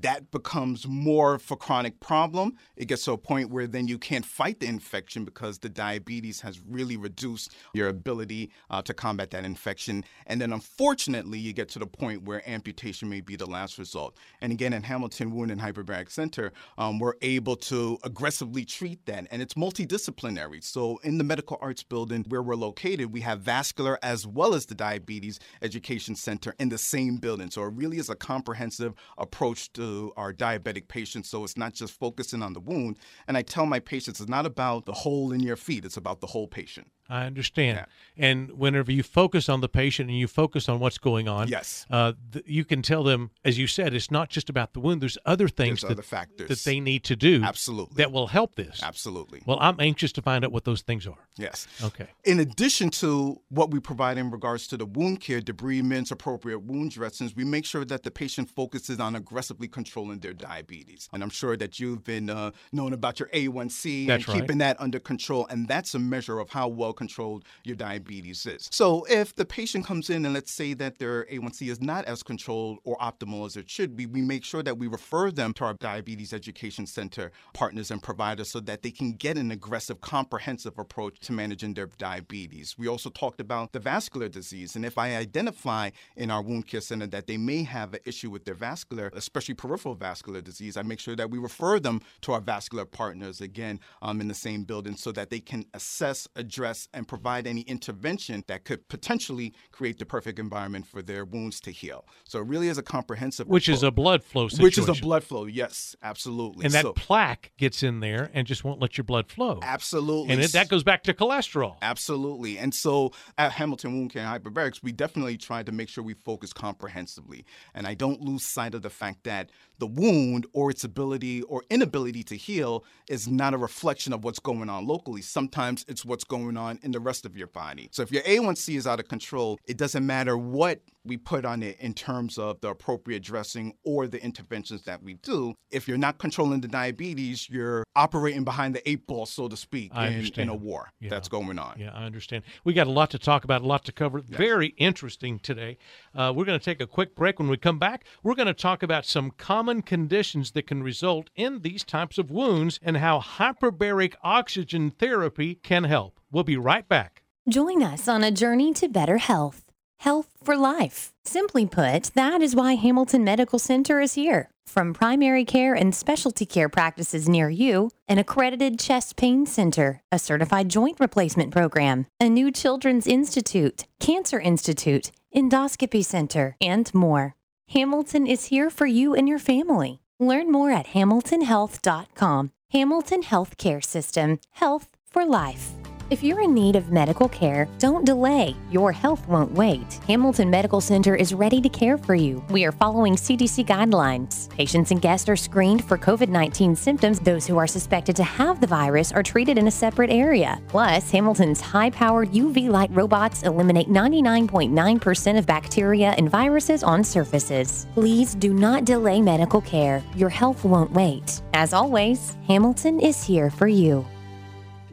that 0.00 0.30
becomes 0.30 0.86
more 0.86 1.34
of 1.34 1.50
a 1.50 1.56
chronic 1.56 2.00
problem. 2.00 2.56
It 2.76 2.86
gets 2.86 3.04
to 3.04 3.12
a 3.12 3.18
point 3.18 3.50
where 3.50 3.66
then 3.66 3.88
you 3.88 3.98
can't 3.98 4.24
fight 4.24 4.60
the 4.60 4.66
infection 4.66 5.24
because 5.24 5.58
the 5.58 5.68
diabetes 5.68 6.40
has 6.40 6.60
really 6.60 6.96
reduced 6.96 7.54
your 7.74 7.88
ability 7.88 8.50
uh, 8.70 8.80
to 8.82 8.94
combat 8.94 9.30
that 9.32 9.44
infection. 9.44 10.04
And 10.26 10.40
then 10.40 10.52
unfortunately, 10.52 11.38
you 11.38 11.52
get 11.52 11.68
to 11.70 11.78
the 11.78 11.86
point 11.86 12.22
where 12.22 12.48
amputation 12.48 13.08
may 13.08 13.20
be 13.20 13.36
the 13.36 13.46
last 13.46 13.78
result. 13.78 14.16
And 14.40 14.52
again, 14.52 14.72
at 14.72 14.84
Hamilton 14.84 15.30
Wound 15.32 15.50
and 15.50 15.60
Hyperbaric 15.60 16.10
Center, 16.10 16.52
um, 16.78 16.98
we're 16.98 17.14
able 17.20 17.56
to 17.56 17.98
aggressively 18.02 18.64
treat 18.64 19.04
that. 19.06 19.26
And 19.30 19.42
it's 19.42 19.54
multidisciplinary. 19.54 20.64
So 20.64 20.98
in 21.04 21.18
the 21.18 21.24
Medical 21.24 21.58
Arts 21.60 21.82
Building 21.82 22.24
where 22.28 22.42
we're 22.42 22.54
located, 22.54 23.12
we 23.12 23.20
have 23.20 23.40
vascular 23.40 23.98
as 24.02 24.26
well 24.26 24.54
as 24.54 24.66
the 24.66 24.74
Diabetes 24.74 25.38
Education 25.60 26.14
Center 26.14 26.54
in 26.58 26.70
the 26.70 26.78
same 26.78 27.16
building. 27.16 27.50
So 27.50 27.62
it 27.64 27.74
really 27.74 27.98
is 27.98 28.08
a 28.08 28.14
comprehensive 28.14 28.94
approach 29.18 29.72
to 29.74 29.81
our 30.16 30.32
diabetic 30.32 30.88
patients. 30.88 31.28
So 31.28 31.44
it's 31.44 31.56
not 31.56 31.74
just 31.74 31.92
focusing 31.98 32.42
on 32.42 32.52
the 32.52 32.60
wound. 32.60 32.98
And 33.26 33.36
I 33.36 33.42
tell 33.42 33.66
my 33.66 33.80
patients 33.80 34.20
it's 34.20 34.28
not 34.28 34.46
about 34.46 34.86
the 34.86 34.92
hole 34.92 35.32
in 35.32 35.40
your 35.40 35.56
feet, 35.56 35.84
it's 35.84 35.96
about 35.96 36.20
the 36.20 36.26
whole 36.28 36.46
patient. 36.46 36.88
I 37.12 37.26
understand. 37.26 37.76
Yeah. 37.76 37.84
And 38.28 38.52
whenever 38.52 38.90
you 38.92 39.02
focus 39.02 39.48
on 39.48 39.60
the 39.60 39.68
patient 39.68 40.08
and 40.10 40.18
you 40.18 40.26
focus 40.28 40.68
on 40.68 40.80
what's 40.80 40.98
going 40.98 41.28
on, 41.28 41.48
Yes. 41.48 41.86
uh, 41.90 42.12
th- 42.32 42.44
you 42.48 42.64
can 42.64 42.82
tell 42.82 43.02
them, 43.04 43.30
as 43.44 43.58
you 43.58 43.66
said, 43.66 43.94
it's 43.94 44.10
not 44.10 44.28
just 44.30 44.48
about 44.50 44.72
the 44.72 44.80
wound. 44.80 45.00
There's 45.02 45.18
other 45.26 45.48
things 45.48 45.80
There's 45.80 45.88
that, 45.88 45.98
other 45.98 46.02
factors. 46.02 46.48
that 46.48 46.64
they 46.68 46.78
need 46.80 47.04
to 47.04 47.16
do 47.16 47.42
Absolutely. 47.42 47.96
that 47.96 48.12
will 48.12 48.28
help 48.28 48.54
this. 48.54 48.80
Absolutely. 48.82 49.42
Well, 49.46 49.58
I'm 49.60 49.78
anxious 49.80 50.12
to 50.12 50.22
find 50.22 50.44
out 50.44 50.52
what 50.52 50.64
those 50.64 50.82
things 50.82 51.06
are. 51.06 51.18
Yes. 51.36 51.66
Okay. 51.82 52.06
In 52.24 52.40
addition 52.40 52.90
to 53.02 53.40
what 53.48 53.70
we 53.70 53.80
provide 53.80 54.18
in 54.18 54.30
regards 54.30 54.66
to 54.68 54.76
the 54.76 54.86
wound 54.86 55.20
care, 55.20 55.40
debridements, 55.40 56.10
appropriate 56.10 56.60
wound 56.60 56.90
dressings, 56.92 57.34
we 57.36 57.44
make 57.44 57.64
sure 57.64 57.84
that 57.84 58.02
the 58.02 58.10
patient 58.10 58.50
focuses 58.50 59.00
on 59.00 59.16
aggressively 59.16 59.68
controlling 59.68 60.18
their 60.20 60.34
diabetes. 60.34 61.08
And 61.12 61.22
I'm 61.22 61.30
sure 61.30 61.56
that 61.56 61.78
you've 61.80 62.04
been 62.04 62.30
uh, 62.30 62.50
known 62.72 62.92
about 62.92 63.18
your 63.20 63.28
A1C 63.30 64.06
That's 64.06 64.24
and 64.24 64.28
right. 64.34 64.40
keeping 64.40 64.58
that 64.58 64.80
under 64.80 64.98
control. 64.98 65.46
And 65.48 65.66
that's 65.68 65.94
a 65.94 65.98
measure 65.98 66.38
of 66.38 66.50
how 66.50 66.68
well 66.68 66.92
controlled 67.02 67.44
your 67.64 67.74
diabetes 67.74 68.46
is. 68.46 68.68
So 68.70 69.04
if 69.10 69.34
the 69.34 69.44
patient 69.44 69.84
comes 69.84 70.08
in 70.08 70.24
and 70.24 70.34
let's 70.34 70.52
say 70.52 70.72
that 70.74 70.98
their 70.98 71.24
A1C 71.24 71.68
is 71.68 71.80
not 71.80 72.04
as 72.04 72.22
controlled 72.22 72.78
or 72.84 72.96
optimal 72.98 73.44
as 73.44 73.56
it 73.56 73.68
should 73.68 73.96
be, 73.96 74.06
we 74.06 74.22
make 74.22 74.44
sure 74.44 74.62
that 74.62 74.78
we 74.78 74.86
refer 74.86 75.32
them 75.32 75.52
to 75.54 75.64
our 75.64 75.74
diabetes 75.74 76.32
education 76.32 76.86
center 76.86 77.32
partners 77.54 77.90
and 77.90 78.00
providers 78.00 78.50
so 78.50 78.60
that 78.60 78.82
they 78.82 78.92
can 78.92 79.12
get 79.12 79.36
an 79.36 79.50
aggressive, 79.50 80.00
comprehensive 80.00 80.78
approach 80.78 81.18
to 81.26 81.32
managing 81.32 81.74
their 81.74 81.88
diabetes. 81.98 82.76
We 82.78 82.86
also 82.86 83.10
talked 83.10 83.40
about 83.40 83.72
the 83.72 83.80
vascular 83.80 84.28
disease. 84.28 84.76
And 84.76 84.84
if 84.84 84.96
I 84.96 85.16
identify 85.16 85.90
in 86.16 86.30
our 86.30 86.42
wound 86.42 86.68
care 86.68 86.80
center 86.80 87.08
that 87.08 87.26
they 87.26 87.36
may 87.36 87.64
have 87.64 87.94
an 87.94 88.00
issue 88.04 88.30
with 88.30 88.44
their 88.44 88.54
vascular, 88.54 89.10
especially 89.14 89.54
peripheral 89.54 89.96
vascular 89.96 90.40
disease, 90.40 90.76
I 90.76 90.82
make 90.82 91.00
sure 91.00 91.16
that 91.16 91.30
we 91.30 91.38
refer 91.38 91.80
them 91.80 92.00
to 92.22 92.32
our 92.34 92.40
vascular 92.40 92.84
partners 92.84 93.40
again 93.40 93.80
um, 94.02 94.20
in 94.20 94.28
the 94.28 94.34
same 94.34 94.62
building 94.62 94.94
so 94.96 95.10
that 95.12 95.30
they 95.30 95.40
can 95.40 95.64
assess, 95.74 96.28
address, 96.36 96.81
and 96.94 97.06
provide 97.08 97.46
any 97.46 97.62
intervention 97.62 98.44
that 98.48 98.64
could 98.64 98.88
potentially 98.88 99.52
create 99.70 99.98
the 99.98 100.06
perfect 100.06 100.38
environment 100.38 100.86
for 100.86 101.02
their 101.02 101.24
wounds 101.24 101.60
to 101.60 101.70
heal. 101.70 102.06
So 102.24 102.40
it 102.40 102.46
really 102.46 102.68
is 102.68 102.78
a 102.78 102.82
comprehensive 102.82 103.48
Which 103.48 103.68
is 103.68 103.82
a 103.82 103.90
blood 103.90 104.22
flow 104.24 104.48
situation. 104.48 104.62
which 104.64 104.78
is 104.78 104.88
a 104.88 105.00
blood 105.00 105.24
flow. 105.24 105.46
Yes, 105.46 105.96
absolutely. 106.02 106.64
and 106.64 106.74
that 106.74 106.82
So- 106.82 106.92
plaque 106.92 107.52
gets 107.56 107.82
in 107.82 108.00
there 108.00 108.30
and 108.34 108.46
just 108.46 108.64
won't 108.64 108.80
let 108.80 108.96
your 108.96 109.04
blood 109.04 109.28
flow. 109.30 109.60
absolutely. 109.62 110.32
And 110.34 110.42
it, 110.42 110.52
that 110.52 110.68
goes 110.68 110.82
back 110.84 111.02
to 111.04 111.14
cholesterol. 111.14 111.76
Absolutely. 111.82 112.58
And 112.58 112.74
so 112.74 113.12
at 113.38 113.52
Hamilton 113.52 113.92
Wound 113.94 114.12
Care 114.12 114.24
and 114.24 114.42
Hyperbarics, 114.44 114.82
we 114.82 114.92
definitely 114.92 115.36
try 115.36 115.62
to 115.62 115.72
make 115.72 115.88
sure 115.88 116.02
we 116.04 116.14
focus 116.14 116.52
comprehensively. 116.52 117.44
And 117.74 117.86
I 117.86 117.94
don't 117.94 118.20
lose 118.20 118.44
sight 118.44 118.74
of 118.74 118.82
the 118.82 118.90
fact 118.90 119.24
that 119.24 119.50
the 119.78 119.86
wound 119.86 120.46
or 120.52 120.70
its 120.70 120.84
ability 120.84 121.42
or 121.42 121.64
inability 121.70 122.22
to 122.24 122.36
heal 122.36 122.84
is 123.08 123.26
not 123.28 123.54
a 123.54 123.58
reflection 123.58 124.12
of 124.12 124.22
what's 124.24 124.38
going 124.38 124.68
on 124.70 124.86
locally. 124.86 125.22
Sometimes 125.22 125.84
it's 125.88 126.04
what's 126.04 126.24
going 126.24 126.56
on 126.56 126.71
in 126.82 126.92
the 126.92 127.00
rest 127.00 127.24
of 127.26 127.36
your 127.36 127.46
body. 127.48 127.88
So 127.92 128.02
if 128.02 128.10
your 128.12 128.22
A1C 128.22 128.76
is 128.76 128.86
out 128.86 129.00
of 129.00 129.08
control, 129.08 129.58
it 129.66 129.76
doesn't 129.76 130.06
matter 130.06 130.36
what 130.38 130.80
we 131.04 131.16
put 131.16 131.44
on 131.44 131.62
it 131.64 131.76
in 131.80 131.94
terms 131.94 132.38
of 132.38 132.60
the 132.60 132.68
appropriate 132.68 133.22
dressing 133.24 133.74
or 133.84 134.06
the 134.06 134.22
interventions 134.22 134.82
that 134.84 135.02
we 135.02 135.14
do. 135.14 135.52
If 135.70 135.88
you're 135.88 135.98
not 135.98 136.18
controlling 136.18 136.60
the 136.60 136.68
diabetes, 136.68 137.48
you're 137.50 137.82
operating 137.96 138.44
behind 138.44 138.74
the 138.76 138.88
eight 138.88 139.06
ball, 139.06 139.26
so 139.26 139.48
to 139.48 139.56
speak, 139.56 139.92
in, 139.96 140.30
in 140.36 140.48
a 140.48 140.54
war 140.54 140.90
Yeah. 141.00 141.10
that's 141.10 141.28
going 141.28 141.58
on. 141.58 141.76
Yeah, 141.78 141.90
I 141.92 142.04
understand. 142.04 142.44
We 142.64 142.72
got 142.72 142.86
a 142.86 142.90
lot 142.90 143.10
to 143.10 143.18
talk 143.18 143.42
about, 143.42 143.62
a 143.62 143.66
lot 143.66 143.84
to 143.86 143.92
cover. 143.92 144.20
Very 144.20 144.68
interesting 144.78 145.40
today. 145.40 145.76
Uh, 146.14 146.32
we're 146.34 146.44
going 146.44 146.58
to 146.58 146.64
take 146.64 146.80
a 146.80 146.86
quick 146.86 147.16
break. 147.16 147.38
When 147.40 147.48
we 147.48 147.56
come 147.56 147.78
back, 147.80 148.04
we're 148.22 148.34
going 148.36 148.46
to 148.46 148.54
talk 148.54 148.82
about 148.84 149.04
some 149.04 149.32
common 149.32 149.82
conditions 149.82 150.52
that 150.52 150.68
can 150.68 150.82
result 150.84 151.30
in 151.34 151.62
these 151.62 151.82
types 151.82 152.16
of 152.16 152.30
wounds 152.30 152.78
and 152.80 152.98
how 152.98 153.18
hyperbaric 153.20 154.14
oxygen 154.22 154.90
therapy 154.90 155.56
can 155.56 155.84
help. 155.84 156.18
We'll 156.32 156.44
be 156.44 156.56
right 156.56 156.88
back. 156.88 157.22
Join 157.48 157.82
us 157.82 158.08
on 158.08 158.24
a 158.24 158.30
journey 158.30 158.72
to 158.74 158.88
better 158.88 159.18
health. 159.18 159.64
Health 159.98 160.30
for 160.42 160.56
life. 160.56 161.12
Simply 161.24 161.66
put, 161.66 162.10
that 162.14 162.42
is 162.42 162.56
why 162.56 162.74
Hamilton 162.74 163.22
Medical 163.22 163.58
Center 163.58 164.00
is 164.00 164.14
here. 164.14 164.48
From 164.66 164.94
primary 164.94 165.44
care 165.44 165.74
and 165.74 165.94
specialty 165.94 166.46
care 166.46 166.68
practices 166.68 167.28
near 167.28 167.50
you, 167.50 167.90
an 168.08 168.18
accredited 168.18 168.78
chest 168.78 169.16
pain 169.16 169.44
center, 169.44 170.00
a 170.10 170.18
certified 170.18 170.68
joint 170.68 170.98
replacement 170.98 171.52
program, 171.52 172.06
a 172.18 172.28
new 172.28 172.50
children's 172.50 173.06
institute, 173.06 173.84
cancer 174.00 174.40
institute, 174.40 175.12
endoscopy 175.34 176.04
center, 176.04 176.56
and 176.60 176.92
more. 176.94 177.34
Hamilton 177.68 178.26
is 178.26 178.46
here 178.46 178.70
for 178.70 178.86
you 178.86 179.14
and 179.14 179.28
your 179.28 179.38
family. 179.38 180.00
Learn 180.18 180.50
more 180.50 180.70
at 180.70 180.88
hamiltonhealth.com. 180.88 182.50
Hamilton 182.72 183.22
Healthcare 183.22 183.84
System, 183.84 184.38
health 184.52 184.88
for 185.06 185.26
life. 185.26 185.72
If 186.10 186.22
you're 186.22 186.40
in 186.40 186.52
need 186.52 186.76
of 186.76 186.90
medical 186.90 187.28
care, 187.28 187.68
don't 187.78 188.04
delay. 188.04 188.54
Your 188.70 188.92
health 188.92 189.26
won't 189.28 189.52
wait. 189.52 189.94
Hamilton 190.06 190.50
Medical 190.50 190.80
Center 190.80 191.16
is 191.16 191.32
ready 191.32 191.60
to 191.60 191.68
care 191.68 191.96
for 191.96 192.14
you. 192.14 192.44
We 192.50 192.64
are 192.64 192.72
following 192.72 193.14
CDC 193.14 193.66
guidelines. 193.66 194.50
Patients 194.50 194.90
and 194.90 195.00
guests 195.00 195.28
are 195.28 195.36
screened 195.36 195.84
for 195.84 195.96
COVID 195.96 196.28
19 196.28 196.76
symptoms. 196.76 197.20
Those 197.20 197.46
who 197.46 197.56
are 197.56 197.66
suspected 197.66 198.16
to 198.16 198.24
have 198.24 198.60
the 198.60 198.66
virus 198.66 199.12
are 199.12 199.22
treated 199.22 199.58
in 199.58 199.68
a 199.68 199.70
separate 199.70 200.10
area. 200.10 200.60
Plus, 200.68 201.10
Hamilton's 201.10 201.60
high 201.60 201.90
powered 201.90 202.32
UV 202.32 202.68
light 202.68 202.90
robots 202.92 203.42
eliminate 203.42 203.88
99.9% 203.88 205.38
of 205.38 205.46
bacteria 205.46 206.10
and 206.18 206.30
viruses 206.30 206.82
on 206.82 207.02
surfaces. 207.02 207.86
Please 207.94 208.34
do 208.34 208.52
not 208.52 208.84
delay 208.84 209.20
medical 209.20 209.60
care. 209.60 210.02
Your 210.14 210.28
health 210.28 210.64
won't 210.64 210.92
wait. 210.92 211.42
As 211.54 211.72
always, 211.72 212.36
Hamilton 212.46 213.00
is 213.00 213.24
here 213.24 213.50
for 213.50 213.68
you. 213.68 214.06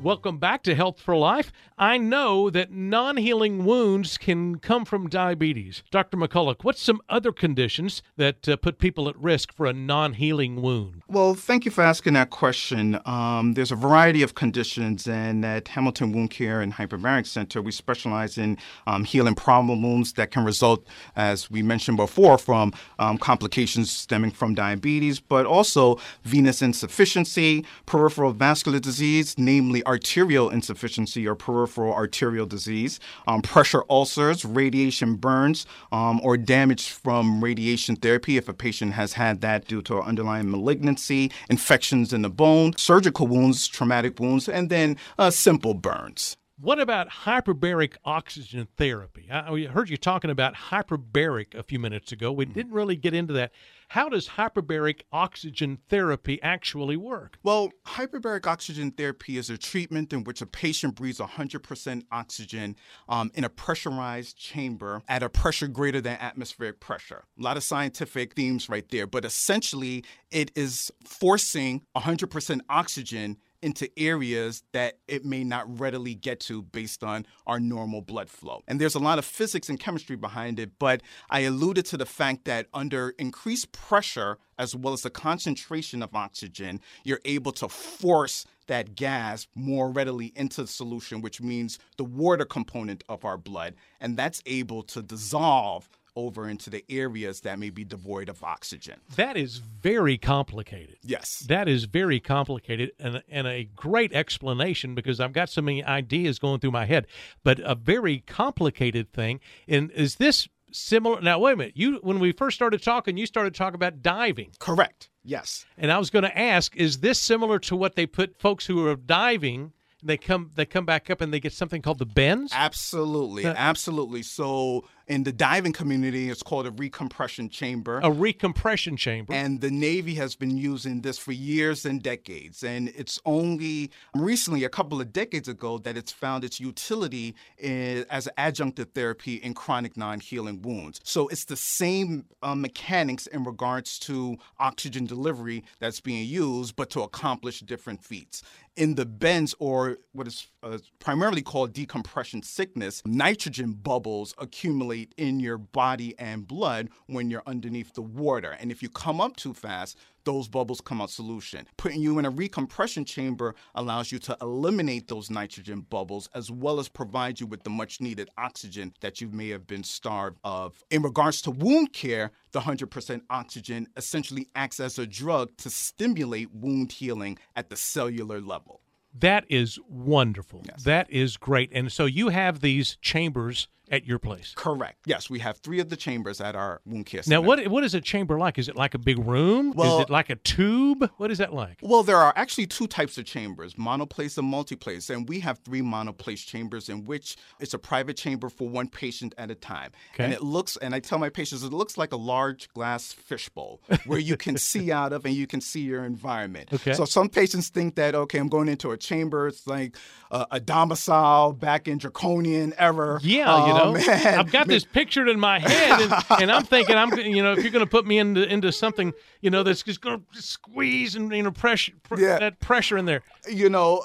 Welcome 0.01 0.38
back 0.38 0.63
to 0.63 0.75
Health 0.75 1.01
for 1.01 1.13
Life. 1.18 1.51
I 1.78 1.98
know 1.98 2.50
that 2.50 2.72
non 2.72 3.18
healing 3.18 3.66
wounds 3.66 4.18
can 4.18 4.60
come 4.60 4.86
from 4.86 5.10
diabetes. 5.10 5.84
Dr. 5.92 6.16
McCulloch, 6.16 6.63
what's 6.63 6.81
some 6.81 7.01
other 7.10 7.34
conditions 7.34 8.01
that 8.16 8.48
uh, 8.48 8.56
put 8.56 8.80
people 8.80 9.10
at 9.10 9.18
risk 9.18 9.51
for 9.51 9.66
a 9.66 9.74
non 9.74 10.13
healing 10.13 10.62
wound? 10.62 11.04
Well, 11.10 11.36
thank 11.36 11.66
you 11.66 11.72
for 11.72 11.81
asking 11.81 12.13
that 12.13 12.30
question. 12.30 12.98
Um, 13.06 13.56
there's 13.56 13.74
a 13.74 13.75
variety 13.75 14.24
of 14.24 14.36
conditions, 14.36 15.06
and 15.06 15.44
at 15.44 15.68
Hamilton 15.68 16.13
Wound 16.13 16.31
Care 16.31 16.62
and 16.62 16.74
Hyperbaric 16.74 17.28
Center, 17.28 17.62
we 17.62 17.72
specialize 17.74 18.38
in 18.38 18.57
um, 18.88 19.04
healing 19.04 19.36
problem 19.36 19.84
wounds 19.84 20.13
that 20.13 20.31
can 20.31 20.46
result, 20.46 20.88
as 21.18 21.51
we 21.51 21.62
mentioned 21.62 21.98
before, 21.98 22.38
from 22.38 22.72
um, 23.00 23.18
complications 23.18 23.92
stemming 23.92 24.31
from 24.31 24.54
diabetes, 24.54 25.19
but 25.19 25.46
also 25.46 26.00
venous 26.24 26.62
insufficiency, 26.62 27.66
peripheral 27.86 28.31
vascular 28.31 28.80
disease, 28.80 29.36
namely 29.38 29.84
arterial 29.89 30.51
insufficiency 30.51 31.27
or 31.27 31.33
peripheral 31.33 31.91
arterial 31.94 32.45
disease, 32.45 33.00
um, 33.27 33.41
pressure 33.41 33.83
ulcers, 33.89 34.45
radiation 34.45 35.15
burns, 35.15 35.65
um, 35.91 36.21
or 36.24 36.38
damage 36.38 36.91
from 36.91 37.44
radiation 37.44 37.95
therapy 37.95 38.38
if 38.38 38.47
a 38.47 38.53
patient 38.53 38.94
has 38.94 39.13
had 39.13 39.41
that 39.41 39.68
due 39.68 39.81
to 39.81 40.00
underlying 40.00 40.51
malignancy, 40.51 41.31
infections 41.50 42.13
in 42.13 42.21
the 42.21 42.30
bone, 42.30 42.71
surgical 42.77 43.25
wounds, 43.25 43.68
traumatic 43.68 44.19
wounds, 44.19 44.47
and 44.47 44.69
then 44.69 44.95
uh, 45.18 45.31
simple 45.31 45.74
burns. 45.74 46.38
What 46.61 46.77
about 46.81 47.09
hyperbaric 47.09 47.93
oxygen 48.03 48.67
therapy? 48.75 49.29
I 49.31 49.50
I 49.50 49.63
heard 49.67 49.89
you 49.89 49.95
talking 49.95 50.29
about 50.29 50.55
hyperbaric 50.55 51.55
a 51.55 51.63
few 51.63 51.79
minutes 51.79 52.12
ago. 52.12 52.34
We 52.34 52.43
didn't 52.43 52.74
really 52.74 52.98
get 52.98 53.13
into 53.13 53.31
that. 53.36 53.53
How 53.88 54.10
does 54.10 54.27
hyperbaric 54.27 55.03
oxygen 55.13 55.77
therapy 55.88 56.38
actually 56.43 56.98
work? 56.98 57.38
Well, 57.43 57.69
hyperbaric 57.88 58.45
oxygen 58.45 58.91
therapy 58.91 59.38
is 59.38 59.50
a 59.50 59.57
treatment 59.57 60.12
in 60.12 60.25
which 60.25 60.41
a 60.41 60.45
patient 60.45 60.95
breathes 60.95 61.19
100% 61.19 62.03
oxygen 62.12 62.75
um, 63.07 63.31
in 63.36 63.45
a 63.45 63.50
pressurized 63.50 64.38
chamber 64.38 65.01
at 65.07 65.24
a 65.24 65.29
pressure 65.29 65.69
greater 65.69 66.01
than 66.01 66.17
atmospheric 66.19 66.81
pressure. 66.81 67.24
A 67.39 67.41
lot 67.41 67.55
of 67.55 67.63
scientific 67.63 68.36
themes 68.36 68.67
right 68.67 68.88
there, 68.89 69.07
but 69.07 69.24
essentially, 69.24 70.03
it 70.29 70.51
is 70.55 70.91
forcing 71.05 71.84
100% 71.95 72.60
oxygen 72.69 73.38
into 73.62 73.89
areas 73.98 74.63
that 74.72 74.98
it 75.08 75.25
may 75.25 75.44
not 75.44 75.80
readily 75.80 76.16
get 76.16 76.39
to 76.42 76.62
based 76.62 77.04
on 77.04 77.25
our 77.46 77.60
normal 77.60 78.01
blood 78.01 78.30
flow. 78.30 78.62
And 78.68 78.80
there's 78.80 78.96
a 78.96 79.00
lot 79.00 79.20
of 79.20 79.25
physics 79.25 79.70
and 79.70 79.80
chemistry 79.80 80.16
behind 80.16 80.60
it, 80.60 80.72
but 80.80 81.01
I 81.30 81.42
alluded 81.42 81.86
to 81.88 81.98
the 81.98 82.06
fact 82.06 82.46
that 82.46 82.68
under 82.74 83.10
increased 83.18 83.72
pressure, 83.72 84.38
as 84.58 84.75
well 84.75 84.94
as 84.94 85.01
the 85.01 85.10
concentration 85.10 86.04
of 86.04 86.16
oxygen, 86.16 86.82
you're 87.04 87.22
able 87.25 87.51
to 87.54 87.70
force 87.70 88.46
that 88.68 88.96
gas 88.96 89.48
more 89.56 89.89
readily 89.89 90.32
into 90.36 90.62
the 90.62 90.68
solution, 90.68 91.22
which 91.22 91.42
means 91.42 91.80
the 91.98 92.04
water 92.04 92.46
component 92.46 93.04
of 93.10 93.25
our 93.25 93.38
blood, 93.38 93.74
and 94.00 94.16
that's 94.16 94.42
able 94.46 94.84
to 94.84 95.01
dissolve 95.01 95.89
over 96.16 96.48
into 96.48 96.70
the 96.70 96.84
areas 96.89 97.42
that 97.42 97.60
may 97.60 97.70
be 97.70 97.84
devoid 97.84 98.30
of 98.30 98.44
oxygen. 98.44 99.00
That 99.16 99.38
is 99.38 99.58
very 99.58 100.18
complicated. 100.18 100.98
Yes. 101.04 101.39
That 101.48 101.68
is 101.68 101.86
very 101.86 102.20
complicated 102.20 102.92
and, 103.00 103.24
and 103.30 103.48
a 103.48 103.63
great 103.75 104.13
explanation 104.13 104.96
because 104.96 105.20
I've 105.20 105.34
got 105.34 105.50
so 105.50 105.62
many 105.62 105.84
ideas 105.84 106.39
going 106.39 106.60
through 106.60 106.72
my 106.72 106.86
head, 106.86 107.08
but 107.44 107.60
a 107.60 107.75
very 107.75 108.20
complicated 108.28 109.12
thing. 109.13 109.39
And 109.68 109.92
is 109.92 110.16
this 110.16 110.48
similar? 110.72 111.22
Now, 111.22 111.39
wait 111.39 111.54
a 111.54 111.56
minute. 111.56 111.74
You 111.75 112.00
when 112.01 112.20
we 112.20 112.32
first 112.32 112.56
started 112.56 112.82
talking, 112.84 113.18
you 113.18 113.25
started 113.25 113.56
talking 113.56 113.75
about 113.75 114.01
diving, 114.01 114.51
Correct. 114.60 115.10
Yes. 115.24 115.66
and 115.78 115.92
I 115.92 116.00
was 116.00 116.10
going 116.10 116.24
to 116.24 116.38
ask, 116.38 116.75
is 116.75 117.00
this 117.00 117.20
similar 117.20 117.60
to 117.60 117.75
what 117.75 117.96
they 117.96 118.06
put 118.06 118.39
folks 118.39 118.66
who 118.66 118.86
are 118.88 118.96
diving 118.96 119.74
they 120.01 120.16
come 120.16 120.51
they 120.56 120.66
come 120.66 120.86
back 120.86 121.10
up 121.10 121.20
and 121.20 121.34
they 121.34 121.42
get 121.42 121.51
something 121.51 121.82
called 121.82 122.00
the 122.00 122.06
bends. 122.06 122.54
Absolutely, 122.56 123.46
Uh, 123.46 123.54
absolutely. 123.56 124.24
So 124.24 124.86
in 125.10 125.24
the 125.24 125.32
diving 125.32 125.74
community, 125.74 126.30
it's 126.30 126.44
called 126.44 126.68
a 126.68 126.72
recompression 126.72 127.50
chamber. 127.50 127.98
A 127.98 128.12
recompression 128.12 128.96
chamber. 128.96 129.34
And 129.34 129.60
the 129.60 129.72
Navy 129.72 130.13
has 130.16 130.36
been 130.36 130.56
using 130.56 131.01
this 131.01 131.18
for 131.18 131.32
years 131.32 131.84
and 131.84 132.01
decades. 132.01 132.63
And 132.63 132.89
it's 132.96 133.20
only 133.25 133.89
recently, 134.13 134.63
a 134.63 134.70
couple 134.70 135.01
of 135.01 135.12
decades 135.12 135.48
ago, 135.48 135.80
that 135.80 135.98
it's 135.98 136.12
found 136.12 136.44
its 136.44 136.60
utility 136.60 137.36
in, 137.58 138.06
as 138.12 138.30
adjunctive 138.38 138.92
therapy 138.94 139.36
in 139.38 139.56
chronic 139.56 139.98
non 139.98 140.20
healing 140.20 140.62
wounds. 140.62 141.01
So 141.04 141.28
it's 141.30 141.46
the 141.46 141.58
same 141.58 142.25
uh, 142.44 142.54
mechanics 142.54 143.25
in 143.25 143.44
regards 143.44 143.98
to 144.00 144.38
oxygen 144.60 145.08
delivery 145.08 145.63
that's 145.80 146.00
being 146.00 146.28
used, 146.28 146.75
but 146.75 146.92
to 146.92 147.01
accomplish 147.01 147.62
different 147.62 148.04
feats. 148.04 148.44
In 148.75 148.94
the 148.94 149.06
bends, 149.06 149.56
or 149.60 149.98
what 150.13 150.28
is 150.28 150.48
uh, 150.63 150.78
primarily 151.00 151.42
called 151.42 151.74
decompression 151.74 152.44
sickness, 152.44 153.01
nitrogen 153.06 153.74
bubbles 153.74 154.34
accumulate 154.38 155.13
in 155.18 155.39
your 155.39 155.58
body 155.58 156.18
and 156.20 156.48
blood 156.48 156.89
when 157.08 157.30
you're 157.30 157.44
underneath 157.46 157.94
the 157.94 158.01
water. 158.01 158.56
And 158.60 158.72
if 158.72 158.84
you 158.84 158.89
come 158.89 159.22
up 159.22 159.36
too 159.36 159.54
fast, 159.54 159.98
those 160.25 160.48
bubbles 160.48 160.82
come 160.82 161.01
out 161.01 161.10
solution. 161.10 161.66
Putting 161.78 162.01
you 162.01 162.20
in 162.20 162.25
a 162.25 162.32
recompression 162.32 163.06
chamber 163.06 163.56
allows 163.74 164.12
you 164.12 164.20
to 164.20 164.38
eliminate 164.42 165.08
those 165.08 165.30
nitrogen 165.30 165.82
bubbles 165.89 166.30
as 166.36 166.51
well 166.51 166.80
as 166.80 166.89
provide 166.89 167.39
you 167.39 167.48
with 167.48 167.63
the 167.63 167.70
much 167.70 168.01
needed 168.01 168.30
oxygen 168.38 168.94
that 169.01 169.22
you 169.22 169.30
may 169.30 169.50
have 169.50 169.66
been 169.66 169.84
starved 169.84 170.38
of. 170.44 170.84
In 170.92 171.01
regards 171.01 171.42
to 171.44 171.51
wound 171.51 171.94
care, 171.94 172.32
the 172.51 172.60
100% 172.60 173.22
oxygen 173.30 173.88
essentially 173.96 174.48
acts 174.56 174.80
as 174.80 175.00
a 175.00 175.08
drug 175.08 175.56
to 175.58 175.70
stimulate 175.70 176.54
wound 176.54 176.92
healing 176.92 177.38
at 177.56 177.70
the 177.70 177.75
cellular 177.75 178.42
level. 178.42 178.82
That 179.18 179.46
is 179.50 179.80
wonderful. 179.88 180.63
Yes. 180.66 180.84
That 180.84 181.10
is 181.10 181.38
great. 181.38 181.72
And 181.74 181.92
so 181.92 182.06
you 182.06 182.30
have 182.30 182.62
these 182.62 182.98
chambers 183.01 183.68
at 183.91 184.05
your 184.05 184.19
place. 184.19 184.53
Correct. 184.55 184.98
Yes, 185.05 185.29
we 185.29 185.39
have 185.39 185.58
three 185.58 185.79
of 185.79 185.89
the 185.89 185.96
chambers 185.96 186.39
at 186.41 186.55
our 186.55 186.81
wound 186.86 187.05
care 187.05 187.24
Center. 187.24 187.41
Now, 187.41 187.48
what 187.48 187.67
what 187.67 187.84
is 187.84 187.93
a 187.93 188.01
chamber 188.01 188.38
like? 188.38 188.58
Is 188.58 188.67
it 188.69 188.75
like 188.75 188.93
a 188.93 188.98
big 189.00 189.19
room? 189.19 189.74
Well- 189.75 189.98
is 190.00 190.03
it 190.03 190.10
like 190.10 190.29
a 190.29 190.36
tube? 190.36 191.10
What 191.17 191.31
is 191.31 191.38
that 191.39 191.53
like? 191.53 191.79
Well, 191.81 192.03
there 192.03 192.17
are 192.17 192.34
actually 192.36 192.67
two 192.67 192.88
types 192.88 193.17
of 193.17 193.25
chambers, 193.25 193.75
monoplace 193.75 194.38
and 194.38 194.51
multiplace. 194.51 195.10
And 195.10 195.27
we 195.27 195.39
have 195.41 195.60
three 195.60 195.81
monoplace 195.81 196.46
chambers 196.46 196.89
in 196.89 197.05
which 197.05 197.36
it's 197.60 197.74
a 197.74 197.79
private 197.79 198.17
chamber 198.17 198.50
for 198.50 198.67
one 198.69 198.88
patient 198.88 199.34
at 199.38 199.50
a 199.51 199.55
time. 199.55 199.91
Okay. 200.13 200.25
And 200.25 200.34
it 200.34 200.43
looks, 200.43 200.77
and 200.77 200.93
I 200.93 201.00
tell 201.00 201.17
my 201.17 201.29
patients, 201.29 201.63
it 201.63 201.74
looks 201.74 201.98
like 201.98 202.12
a 202.13 202.17
large 202.17 202.69
glass 202.74 203.12
fishbowl 203.13 203.81
where 204.05 204.19
you 204.19 204.38
can 204.38 204.58
see 204.58 204.91
out 205.00 205.13
of 205.13 205.25
and 205.25 205.34
you 205.34 205.48
can 205.48 205.62
see 205.62 205.81
your 205.81 206.03
environment. 206.05 206.69
Okay. 206.74 206.93
So 206.93 207.05
some 207.05 207.29
patients 207.29 207.69
think 207.69 207.96
that, 207.96 208.15
okay, 208.15 208.38
I'm 208.38 208.48
going 208.48 208.67
into 208.69 208.91
a 208.91 208.98
chamber. 208.98 209.48
It's 209.48 209.65
like 209.67 209.96
uh, 210.31 210.46
a 210.51 210.60
domicile 210.60 211.53
back 211.53 211.88
in 211.88 211.98
draconian 211.98 212.74
era. 212.77 213.19
Yeah, 213.22 213.65
you 213.67 213.74
Oh, 213.74 213.78
know, 213.83 213.93
man. 213.93 214.39
I've 214.39 214.51
got 214.51 214.67
this 214.67 214.83
pictured 214.86 215.27
in 215.29 215.39
my 215.39 215.59
head, 215.59 216.01
and, 216.01 216.13
and 216.41 216.51
I'm 216.51 216.63
thinking, 216.63 216.95
I'm, 216.95 217.12
you 217.17 217.41
know, 217.43 217.53
if 217.53 217.63
you're 217.63 217.71
going 217.71 217.86
to 217.86 217.89
put 217.89 218.05
me 218.05 218.19
into 218.19 218.43
into 218.51 218.71
something, 218.71 219.13
you 219.41 219.50
know, 219.50 219.63
that's 219.63 219.83
just 219.83 220.01
going 220.01 220.24
to 220.33 220.41
squeeze 220.41 221.15
and 221.15 221.31
you 221.31 221.43
know 221.43 221.51
pressure, 221.51 221.93
pr- 222.03 222.19
Yeah. 222.19 222.39
that 222.39 222.59
pressure 222.59 222.98
in 222.98 223.05
there. 223.05 223.24
you 223.50 223.69
know, 223.69 224.03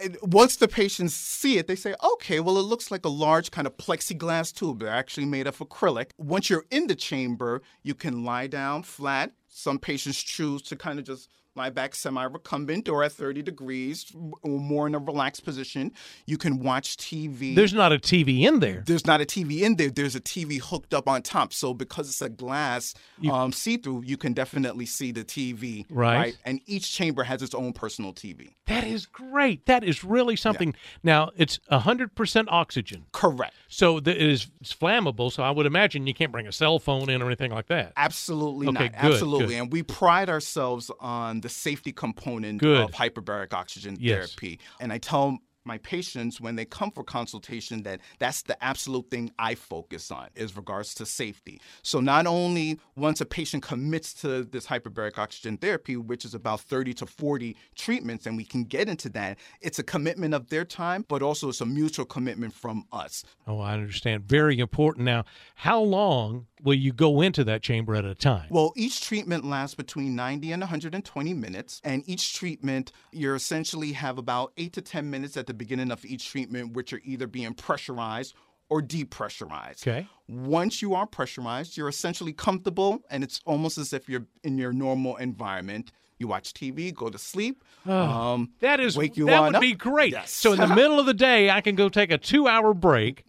eh, 0.00 0.08
once 0.22 0.56
the 0.56 0.68
patients 0.68 1.14
see 1.14 1.58
it, 1.58 1.66
they 1.66 1.76
say, 1.76 1.94
okay, 2.14 2.40
well, 2.40 2.58
it 2.58 2.62
looks 2.62 2.90
like 2.90 3.04
a 3.04 3.08
large 3.10 3.50
kind 3.50 3.66
of 3.66 3.76
plexiglass 3.76 4.52
tube. 4.54 4.80
They're 4.80 4.88
actually 4.88 5.26
made 5.26 5.46
of 5.46 5.58
acrylic. 5.58 6.10
Once 6.18 6.48
you're 6.50 6.64
in 6.70 6.86
the 6.86 6.94
chamber, 6.94 7.62
you 7.82 7.94
can 7.94 8.24
lie 8.24 8.46
down 8.46 8.82
flat. 8.82 9.32
Some 9.48 9.78
patients 9.78 10.22
choose 10.22 10.62
to 10.62 10.76
kind 10.76 10.98
of 10.98 11.04
just 11.06 11.28
lie 11.56 11.70
back 11.70 11.94
semi 11.94 12.22
recumbent 12.24 12.88
or 12.88 13.02
at 13.02 13.12
30 13.12 13.42
degrees 13.42 14.12
or 14.42 14.58
more 14.60 14.86
in 14.86 14.94
a 14.94 14.98
relaxed 14.98 15.44
position. 15.44 15.92
You 16.26 16.36
can 16.38 16.60
watch 16.60 16.96
TV. 16.96 17.54
There's 17.54 17.72
not 17.74 17.92
a 17.92 17.98
TV 17.98 18.42
in 18.42 18.60
there. 18.60 18.82
there's 18.86 19.06
not 19.06 19.20
a 19.20 19.24
TV 19.24 19.62
in 19.62 19.76
there. 19.76 19.90
There's 19.90 20.14
a 20.14 20.20
TV 20.20 20.60
hooked 20.60 20.92
up 20.94 21.08
on 21.08 21.22
top. 21.22 21.52
So 21.52 21.74
because 21.74 22.08
it's 22.08 22.20
a 22.22 22.28
glass 22.28 22.94
um, 23.30 23.52
see-through, 23.52 24.02
you 24.04 24.16
can 24.16 24.32
definitely 24.32 24.86
see 24.86 25.12
the 25.12 25.24
TV. 25.24 25.86
Right. 25.90 26.36
And 26.44 26.60
each 26.66 26.92
chamber 26.92 27.22
has 27.24 27.42
its 27.42 27.54
own 27.54 27.72
personal 27.72 28.12
TV. 28.12 28.50
That 28.66 28.84
is 28.84 29.06
great. 29.06 29.66
That 29.66 29.84
is 29.84 30.02
really 30.04 30.36
something. 30.36 30.74
Now 31.02 31.30
it's 31.36 31.58
hundred 31.70 32.14
percent 32.16 32.48
oxygen, 32.50 33.04
Correct. 33.12 33.54
so 33.68 34.00
th- 34.00 34.16
it 34.16 34.22
is 34.28 34.48
it's 34.60 34.74
flammable. 34.74 35.30
So 35.30 35.42
I 35.44 35.50
would 35.50 35.66
imagine 35.66 36.06
you 36.08 36.14
can't 36.14 36.32
bring 36.32 36.48
a 36.48 36.52
cell 36.52 36.80
phone 36.80 37.08
in 37.08 37.22
or 37.22 37.26
anything 37.26 37.52
like 37.52 37.68
that. 37.68 37.92
Absolutely 37.96 38.66
Okay, 38.66 38.84
not. 38.88 38.92
good, 39.00 39.12
Absolutely. 39.12 39.46
good. 39.54 39.54
And 39.62 39.72
we 39.72 39.82
pride 39.84 40.28
ourselves 40.28 40.90
on 40.98 41.40
the 41.46 41.50
safety 41.50 41.92
component 41.92 42.58
Good. 42.60 42.80
of 42.80 42.90
hyperbaric 42.90 43.52
oxygen 43.52 43.96
Yes. 44.00 44.16
therapy. 44.16 44.58
And 44.80 44.92
I 44.92 44.98
tell 44.98 45.38
my 45.64 45.78
patients 45.78 46.40
when 46.40 46.54
they 46.54 46.64
come 46.64 46.90
for 46.92 47.02
consultation 47.02 47.82
that 47.82 48.00
that's 48.20 48.42
the 48.42 48.56
absolute 48.62 49.10
thing 49.10 49.32
I 49.38 49.56
focus 49.56 50.12
on 50.12 50.28
is 50.36 50.56
regards 50.56 50.94
to 50.94 51.06
safety. 51.06 51.60
So 51.82 51.98
not 52.00 52.26
only 52.26 52.78
once 52.96 53.20
a 53.20 53.26
patient 53.26 53.64
commits 53.64 54.14
to 54.22 54.44
this 54.44 54.66
hyperbaric 54.66 55.18
oxygen 55.18 55.56
therapy, 55.56 55.96
which 55.96 56.24
is 56.24 56.34
about 56.34 56.60
30 56.60 56.94
to 56.94 57.06
40 57.06 57.56
treatments, 57.74 58.26
and 58.26 58.36
we 58.36 58.44
can 58.44 58.62
get 58.62 58.88
into 58.88 59.08
that, 59.10 59.38
it's 59.60 59.78
a 59.80 59.82
commitment 59.84 60.34
of 60.34 60.48
their 60.50 60.64
time, 60.64 61.04
but 61.08 61.20
also 61.22 61.48
it's 61.48 61.60
a 61.60 61.66
mutual 61.66 62.04
commitment 62.06 62.54
from 62.54 62.84
us. 62.92 63.24
Oh, 63.46 63.58
I 63.60 63.72
understand. 63.74 64.24
Very 64.24 64.58
important. 64.60 65.04
Now, 65.04 65.24
how 65.56 65.80
long 65.80 66.46
will 66.62 66.74
you 66.74 66.92
go 66.92 67.20
into 67.20 67.44
that 67.44 67.62
chamber 67.62 67.94
at 67.94 68.04
a 68.04 68.14
time? 68.14 68.46
Well, 68.50 68.72
each 68.76 69.00
treatment 69.02 69.44
lasts 69.44 69.74
between 69.74 70.16
90 70.16 70.52
and 70.52 70.62
120 70.62 71.34
minutes, 71.34 71.80
and 71.84 72.02
each 72.06 72.34
treatment, 72.34 72.92
you 73.12 73.34
essentially 73.34 73.92
have 73.92 74.18
about 74.18 74.52
8 74.56 74.72
to 74.74 74.82
10 74.82 75.10
minutes 75.10 75.36
at 75.36 75.46
the 75.46 75.54
beginning 75.54 75.90
of 75.90 76.04
each 76.04 76.28
treatment, 76.30 76.72
which 76.72 76.92
are 76.92 77.00
either 77.04 77.26
being 77.26 77.54
pressurized 77.54 78.34
or 78.68 78.82
depressurized. 78.82 79.86
Okay. 79.86 80.08
Once 80.28 80.82
you 80.82 80.94
are 80.94 81.06
pressurized, 81.06 81.76
you're 81.76 81.88
essentially 81.88 82.32
comfortable, 82.32 83.00
and 83.10 83.22
it's 83.22 83.40
almost 83.44 83.78
as 83.78 83.92
if 83.92 84.08
you're 84.08 84.26
in 84.42 84.58
your 84.58 84.72
normal 84.72 85.16
environment. 85.16 85.92
You 86.18 86.28
watch 86.28 86.52
TV, 86.54 86.92
go 86.94 87.08
to 87.10 87.18
sleep. 87.18 87.62
um, 87.86 88.50
That 88.60 88.80
is 88.80 88.96
wake 88.96 89.16
you 89.16 89.26
that 89.26 89.40
would 89.40 89.54
up. 89.56 89.60
be 89.60 89.74
great. 89.74 90.12
Yes. 90.12 90.30
So 90.32 90.52
in 90.52 90.58
the 90.58 90.66
middle 90.74 90.98
of 90.98 91.06
the 91.06 91.14
day, 91.14 91.50
I 91.50 91.60
can 91.60 91.74
go 91.76 91.88
take 91.88 92.10
a 92.10 92.18
two-hour 92.18 92.74
break, 92.74 93.24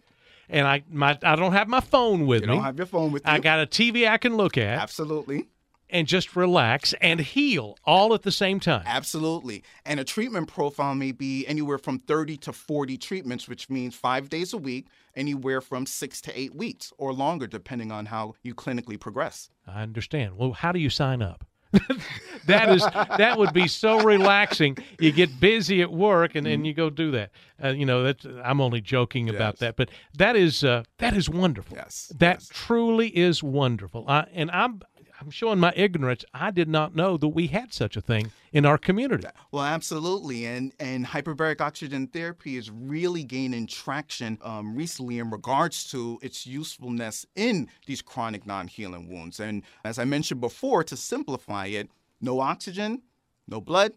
and 0.48 0.66
I 0.66 0.82
my 0.90 1.18
I 1.22 1.36
don't 1.36 1.52
have 1.52 1.68
my 1.68 1.80
phone 1.80 2.26
with 2.26 2.42
you 2.42 2.48
me. 2.48 2.54
don't 2.54 2.64
have 2.64 2.76
your 2.76 2.86
phone 2.86 3.12
with 3.12 3.24
you. 3.26 3.32
I 3.32 3.38
got 3.38 3.60
a 3.60 3.66
TV 3.66 4.08
I 4.08 4.18
can 4.18 4.36
look 4.36 4.56
at 4.58 4.78
Absolutely. 4.78 5.48
and 5.90 6.06
just 6.06 6.36
relax 6.36 6.94
and 7.00 7.20
heal 7.20 7.76
all 7.84 8.14
at 8.14 8.22
the 8.22 8.30
same 8.32 8.60
time. 8.60 8.82
Absolutely. 8.86 9.62
And 9.86 9.98
a 10.00 10.04
treatment 10.04 10.48
profile 10.48 10.94
may 10.94 11.12
be 11.12 11.46
anywhere 11.46 11.78
from 11.78 11.98
30 12.00 12.36
to 12.38 12.52
40 12.52 12.98
treatments, 12.98 13.48
which 13.48 13.70
means 13.70 13.94
five 13.94 14.28
days 14.28 14.52
a 14.52 14.58
week, 14.58 14.88
anywhere 15.16 15.60
from 15.60 15.86
six 15.86 16.20
to 16.22 16.38
eight 16.38 16.54
weeks 16.54 16.92
or 16.98 17.12
longer, 17.12 17.46
depending 17.46 17.90
on 17.90 18.06
how 18.06 18.34
you 18.42 18.54
clinically 18.54 18.98
progress. 19.00 19.48
I 19.66 19.82
understand. 19.82 20.36
Well, 20.36 20.52
how 20.52 20.72
do 20.72 20.78
you 20.78 20.90
sign 20.90 21.22
up? 21.22 21.44
that 22.46 22.68
is 22.70 22.82
that 23.18 23.38
would 23.38 23.52
be 23.52 23.68
so 23.68 24.00
relaxing. 24.02 24.76
You 24.98 25.12
get 25.12 25.38
busy 25.40 25.82
at 25.82 25.92
work 25.92 26.34
and 26.34 26.46
then 26.46 26.64
you 26.64 26.72
go 26.74 26.90
do 26.90 27.10
that. 27.12 27.30
Uh, 27.62 27.68
you 27.68 27.84
know, 27.84 28.02
that's 28.02 28.26
I'm 28.44 28.60
only 28.60 28.80
joking 28.80 29.28
about 29.28 29.54
Yes. 29.54 29.60
that, 29.60 29.76
but 29.76 29.90
that 30.16 30.36
is 30.36 30.64
uh, 30.64 30.84
that 30.98 31.14
is 31.16 31.28
wonderful. 31.28 31.76
Yes, 31.76 32.12
that 32.18 32.36
yes. 32.40 32.50
truly 32.52 33.08
is 33.08 33.42
wonderful. 33.42 34.04
I, 34.08 34.26
and 34.32 34.50
I'm 34.50 34.80
I'm 35.20 35.30
showing 35.30 35.58
my 35.58 35.72
ignorance. 35.74 36.24
I 36.32 36.50
did 36.50 36.68
not 36.68 36.94
know 36.94 37.16
that 37.16 37.28
we 37.28 37.48
had 37.48 37.72
such 37.72 37.96
a 37.96 38.00
thing 38.00 38.30
in 38.52 38.64
our 38.64 38.78
community. 38.78 39.26
Well, 39.50 39.64
absolutely. 39.64 40.46
And, 40.46 40.72
and 40.78 41.06
hyperbaric 41.06 41.60
oxygen 41.60 42.06
therapy 42.06 42.56
is 42.56 42.70
really 42.70 43.24
gaining 43.24 43.66
traction 43.66 44.38
um, 44.42 44.76
recently 44.76 45.18
in 45.18 45.30
regards 45.30 45.90
to 45.90 46.18
its 46.22 46.46
usefulness 46.46 47.26
in 47.34 47.68
these 47.86 48.00
chronic 48.00 48.46
non 48.46 48.68
healing 48.68 49.08
wounds. 49.08 49.40
And 49.40 49.64
as 49.84 49.98
I 49.98 50.04
mentioned 50.04 50.40
before, 50.40 50.84
to 50.84 50.96
simplify 50.96 51.66
it, 51.66 51.90
no 52.20 52.40
oxygen, 52.40 53.02
no 53.48 53.60
blood, 53.60 53.92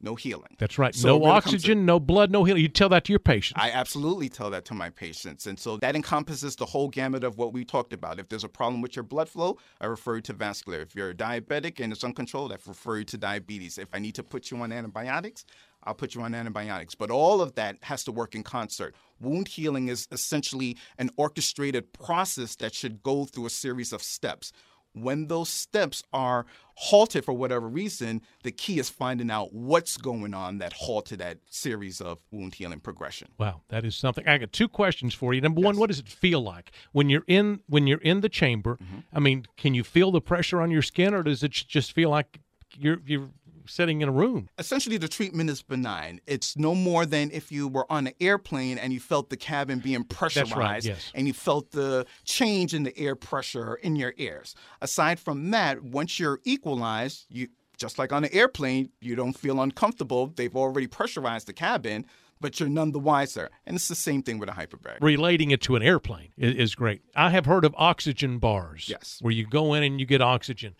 no 0.00 0.14
healing. 0.14 0.56
That's 0.58 0.78
right. 0.78 0.94
So 0.94 1.08
no 1.08 1.20
to- 1.20 1.26
oxygen, 1.26 1.84
no 1.84 1.98
blood, 1.98 2.30
no 2.30 2.44
healing. 2.44 2.62
You 2.62 2.68
tell 2.68 2.88
that 2.90 3.04
to 3.04 3.12
your 3.12 3.18
patients. 3.18 3.60
I 3.60 3.70
absolutely 3.70 4.28
tell 4.28 4.50
that 4.50 4.64
to 4.66 4.74
my 4.74 4.90
patients. 4.90 5.46
And 5.46 5.58
so 5.58 5.76
that 5.78 5.96
encompasses 5.96 6.56
the 6.56 6.66
whole 6.66 6.88
gamut 6.88 7.24
of 7.24 7.36
what 7.36 7.52
we 7.52 7.64
talked 7.64 7.92
about. 7.92 8.18
If 8.18 8.28
there's 8.28 8.44
a 8.44 8.48
problem 8.48 8.80
with 8.80 8.96
your 8.96 9.02
blood 9.02 9.28
flow, 9.28 9.58
I 9.80 9.86
refer 9.86 10.16
you 10.16 10.22
to 10.22 10.32
vascular. 10.32 10.80
If 10.80 10.94
you're 10.94 11.14
diabetic 11.14 11.80
and 11.80 11.92
it's 11.92 12.04
uncontrolled, 12.04 12.52
I 12.52 12.56
refer 12.66 12.98
you 12.98 13.04
to 13.04 13.18
diabetes. 13.18 13.78
If 13.78 13.88
I 13.92 13.98
need 13.98 14.14
to 14.14 14.22
put 14.22 14.50
you 14.50 14.58
on 14.58 14.72
antibiotics, 14.72 15.44
I'll 15.84 15.94
put 15.94 16.14
you 16.14 16.22
on 16.22 16.34
antibiotics. 16.34 16.94
But 16.94 17.10
all 17.10 17.40
of 17.40 17.54
that 17.54 17.78
has 17.82 18.04
to 18.04 18.12
work 18.12 18.34
in 18.34 18.42
concert. 18.42 18.94
Wound 19.20 19.48
healing 19.48 19.88
is 19.88 20.06
essentially 20.12 20.76
an 20.98 21.10
orchestrated 21.16 21.92
process 21.92 22.56
that 22.56 22.74
should 22.74 23.02
go 23.02 23.24
through 23.24 23.46
a 23.46 23.50
series 23.50 23.92
of 23.92 24.02
steps. 24.02 24.52
When 24.92 25.28
those 25.28 25.48
steps 25.48 26.02
are 26.12 26.46
halted 26.74 27.24
for 27.24 27.32
whatever 27.32 27.68
reason, 27.68 28.22
the 28.42 28.50
key 28.50 28.78
is 28.78 28.88
finding 28.88 29.30
out 29.30 29.52
what's 29.52 29.96
going 29.96 30.34
on 30.34 30.58
that 30.58 30.72
halted 30.72 31.20
that 31.20 31.38
series 31.50 32.00
of 32.00 32.18
wound 32.30 32.54
healing 32.54 32.80
progression. 32.80 33.28
Wow, 33.38 33.62
that 33.68 33.84
is 33.84 33.94
something. 33.96 34.26
I 34.26 34.38
got 34.38 34.52
two 34.52 34.68
questions 34.68 35.14
for 35.14 35.34
you. 35.34 35.40
Number 35.40 35.60
one, 35.60 35.76
what 35.76 35.88
does 35.88 35.98
it 35.98 36.08
feel 36.08 36.40
like 36.40 36.72
when 36.92 37.08
you're 37.08 37.24
in 37.26 37.60
when 37.68 37.86
you're 37.86 37.98
in 37.98 38.20
the 38.20 38.28
chamber? 38.28 38.76
Mm-hmm. 38.76 38.98
I 39.12 39.20
mean, 39.20 39.46
can 39.56 39.74
you 39.74 39.84
feel 39.84 40.10
the 40.10 40.20
pressure 40.20 40.60
on 40.60 40.70
your 40.70 40.82
skin, 40.82 41.14
or 41.14 41.22
does 41.22 41.42
it 41.42 41.52
just 41.52 41.92
feel 41.92 42.10
like 42.10 42.40
you're 42.76 43.00
you're 43.06 43.30
sitting 43.68 44.00
in 44.00 44.08
a 44.08 44.12
room. 44.12 44.48
Essentially, 44.58 44.96
the 44.96 45.08
treatment 45.08 45.50
is 45.50 45.62
benign. 45.62 46.20
It's 46.26 46.56
no 46.56 46.74
more 46.74 47.06
than 47.06 47.30
if 47.30 47.52
you 47.52 47.68
were 47.68 47.90
on 47.90 48.06
an 48.06 48.14
airplane 48.20 48.78
and 48.78 48.92
you 48.92 49.00
felt 49.00 49.30
the 49.30 49.36
cabin 49.36 49.78
being 49.78 50.04
pressurized 50.04 50.56
right, 50.56 50.84
yes. 50.84 51.12
and 51.14 51.26
you 51.26 51.32
felt 51.32 51.70
the 51.72 52.06
change 52.24 52.74
in 52.74 52.82
the 52.82 52.96
air 52.98 53.14
pressure 53.14 53.74
in 53.76 53.96
your 53.96 54.14
ears. 54.16 54.54
Aside 54.80 55.20
from 55.20 55.50
that, 55.50 55.82
once 55.82 56.18
you're 56.18 56.40
equalized, 56.44 57.26
you 57.28 57.48
just 57.76 57.98
like 57.98 58.12
on 58.12 58.24
an 58.24 58.30
airplane, 58.32 58.90
you 59.00 59.14
don't 59.14 59.38
feel 59.38 59.60
uncomfortable. 59.62 60.32
They've 60.34 60.54
already 60.54 60.86
pressurized 60.86 61.46
the 61.46 61.52
cabin, 61.52 62.04
but 62.40 62.58
you're 62.58 62.68
none 62.68 62.92
the 62.92 62.98
wiser. 62.98 63.50
And 63.66 63.76
it's 63.76 63.88
the 63.88 63.94
same 63.94 64.22
thing 64.22 64.38
with 64.38 64.48
a 64.48 64.52
hyperbaric. 64.52 64.98
Relating 65.00 65.50
it 65.52 65.60
to 65.62 65.76
an 65.76 65.82
airplane 65.82 66.30
is, 66.36 66.56
is 66.56 66.74
great. 66.74 67.02
I 67.14 67.30
have 67.30 67.46
heard 67.46 67.64
of 67.64 67.74
oxygen 67.78 68.38
bars. 68.38 68.88
Yes. 68.88 69.18
Where 69.22 69.32
you 69.32 69.46
go 69.46 69.74
in 69.74 69.82
and 69.82 70.00
you 70.00 70.06
get 70.06 70.20
oxygen. 70.20 70.74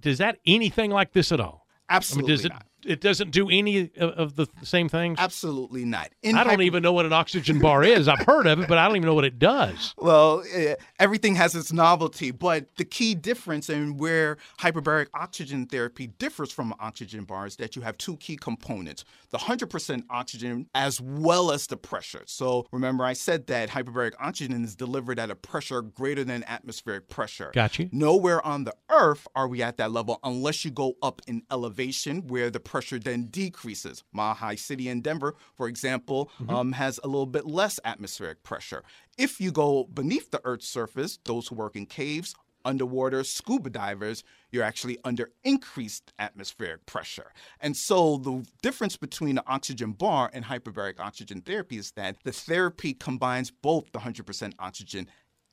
Does 0.00 0.18
that 0.18 0.38
anything 0.46 0.90
like 0.90 1.12
this 1.12 1.32
at 1.32 1.40
all? 1.40 1.65
Absolutely 1.88 2.24
I 2.24 2.28
mean, 2.28 2.36
does 2.36 2.44
it 2.46 2.52
not. 2.52 2.65
It 2.84 3.00
doesn't 3.00 3.30
do 3.30 3.48
any 3.50 3.90
of, 3.96 4.36
the 4.36 4.46
same 4.62 4.88
things? 4.88 5.18
Absolutely 5.18 5.84
not. 5.84 6.10
In 6.22 6.36
I 6.36 6.44
don't 6.44 6.52
hyper- 6.52 6.62
even 6.62 6.82
know 6.82 6.92
what 6.92 7.06
an 7.06 7.12
oxygen 7.12 7.58
bar 7.58 7.82
is. 7.82 8.08
I've 8.08 8.26
heard 8.26 8.46
of 8.46 8.60
it, 8.60 8.68
but 8.68 8.78
I 8.78 8.86
don't 8.86 8.96
even 8.96 9.06
know 9.06 9.14
what 9.14 9.24
it 9.24 9.38
does. 9.38 9.94
Well, 10.06 10.44
eh, 10.52 10.76
everything 11.00 11.34
has 11.34 11.56
its 11.56 11.72
novelty, 11.72 12.30
but 12.30 12.76
the 12.76 12.84
key 12.84 13.14
difference 13.16 13.68
in 13.68 13.96
where 13.96 14.36
hyperbaric 14.60 15.08
oxygen 15.14 15.66
therapy 15.66 16.06
differs 16.06 16.52
from 16.52 16.72
oxygen 16.78 17.24
bar 17.24 17.46
is 17.46 17.56
that 17.56 17.74
you 17.74 17.82
have 17.82 17.98
two 17.98 18.16
key 18.18 18.36
components 18.36 19.04
the 19.30 19.38
100% 19.38 20.04
oxygen 20.08 20.68
as 20.74 21.00
well 21.00 21.50
as 21.50 21.66
the 21.66 21.76
pressure. 21.76 22.22
So 22.26 22.66
remember, 22.70 23.04
I 23.04 23.14
said 23.14 23.48
that 23.48 23.68
hyperbaric 23.68 24.12
oxygen 24.20 24.62
is 24.62 24.76
delivered 24.76 25.18
at 25.18 25.30
a 25.30 25.34
pressure 25.34 25.82
greater 25.82 26.22
than 26.22 26.44
atmospheric 26.44 27.08
pressure. 27.08 27.50
Got 27.52 27.78
you. 27.78 27.88
Nowhere 27.90 28.44
on 28.46 28.64
the 28.64 28.74
earth 28.88 29.26
are 29.34 29.48
we 29.48 29.62
at 29.62 29.76
that 29.78 29.90
level 29.90 30.20
unless 30.22 30.64
you 30.64 30.70
go 30.70 30.94
up 31.02 31.20
in 31.26 31.42
elevation 31.50 32.28
where 32.28 32.48
the 32.50 32.60
pressure 32.60 32.75
then 32.80 33.26
decreases. 33.26 34.02
High 34.14 34.54
City 34.54 34.88
in 34.88 35.00
Denver, 35.00 35.34
for 35.54 35.68
example, 35.68 36.30
um, 36.48 36.72
has 36.72 37.00
a 37.02 37.06
little 37.06 37.26
bit 37.26 37.46
less 37.46 37.78
atmospheric 37.84 38.42
pressure. 38.42 38.82
If 39.18 39.40
you 39.40 39.50
go 39.50 39.84
beneath 39.84 40.30
the 40.30 40.40
Earth's 40.44 40.68
surface, 40.68 41.18
those 41.24 41.48
who 41.48 41.54
work 41.54 41.76
in 41.76 41.86
caves, 41.86 42.34
underwater 42.66 43.24
scuba 43.24 43.70
divers, 43.70 44.24
you're 44.50 44.64
actually 44.64 44.98
under 45.04 45.30
increased 45.44 46.12
atmospheric 46.18 46.84
pressure. 46.84 47.32
And 47.60 47.76
so 47.76 48.18
the 48.18 48.44
difference 48.60 48.96
between 48.96 49.36
the 49.36 49.44
oxygen 49.46 49.92
bar 49.92 50.30
and 50.32 50.44
hyperbaric 50.44 50.98
oxygen 50.98 51.40
therapy 51.40 51.78
is 51.78 51.92
that 51.92 52.16
the 52.24 52.32
therapy 52.32 52.92
combines 52.92 53.50
both 53.50 53.92
the 53.92 54.00
100% 54.00 54.52
oxygen 54.58 55.08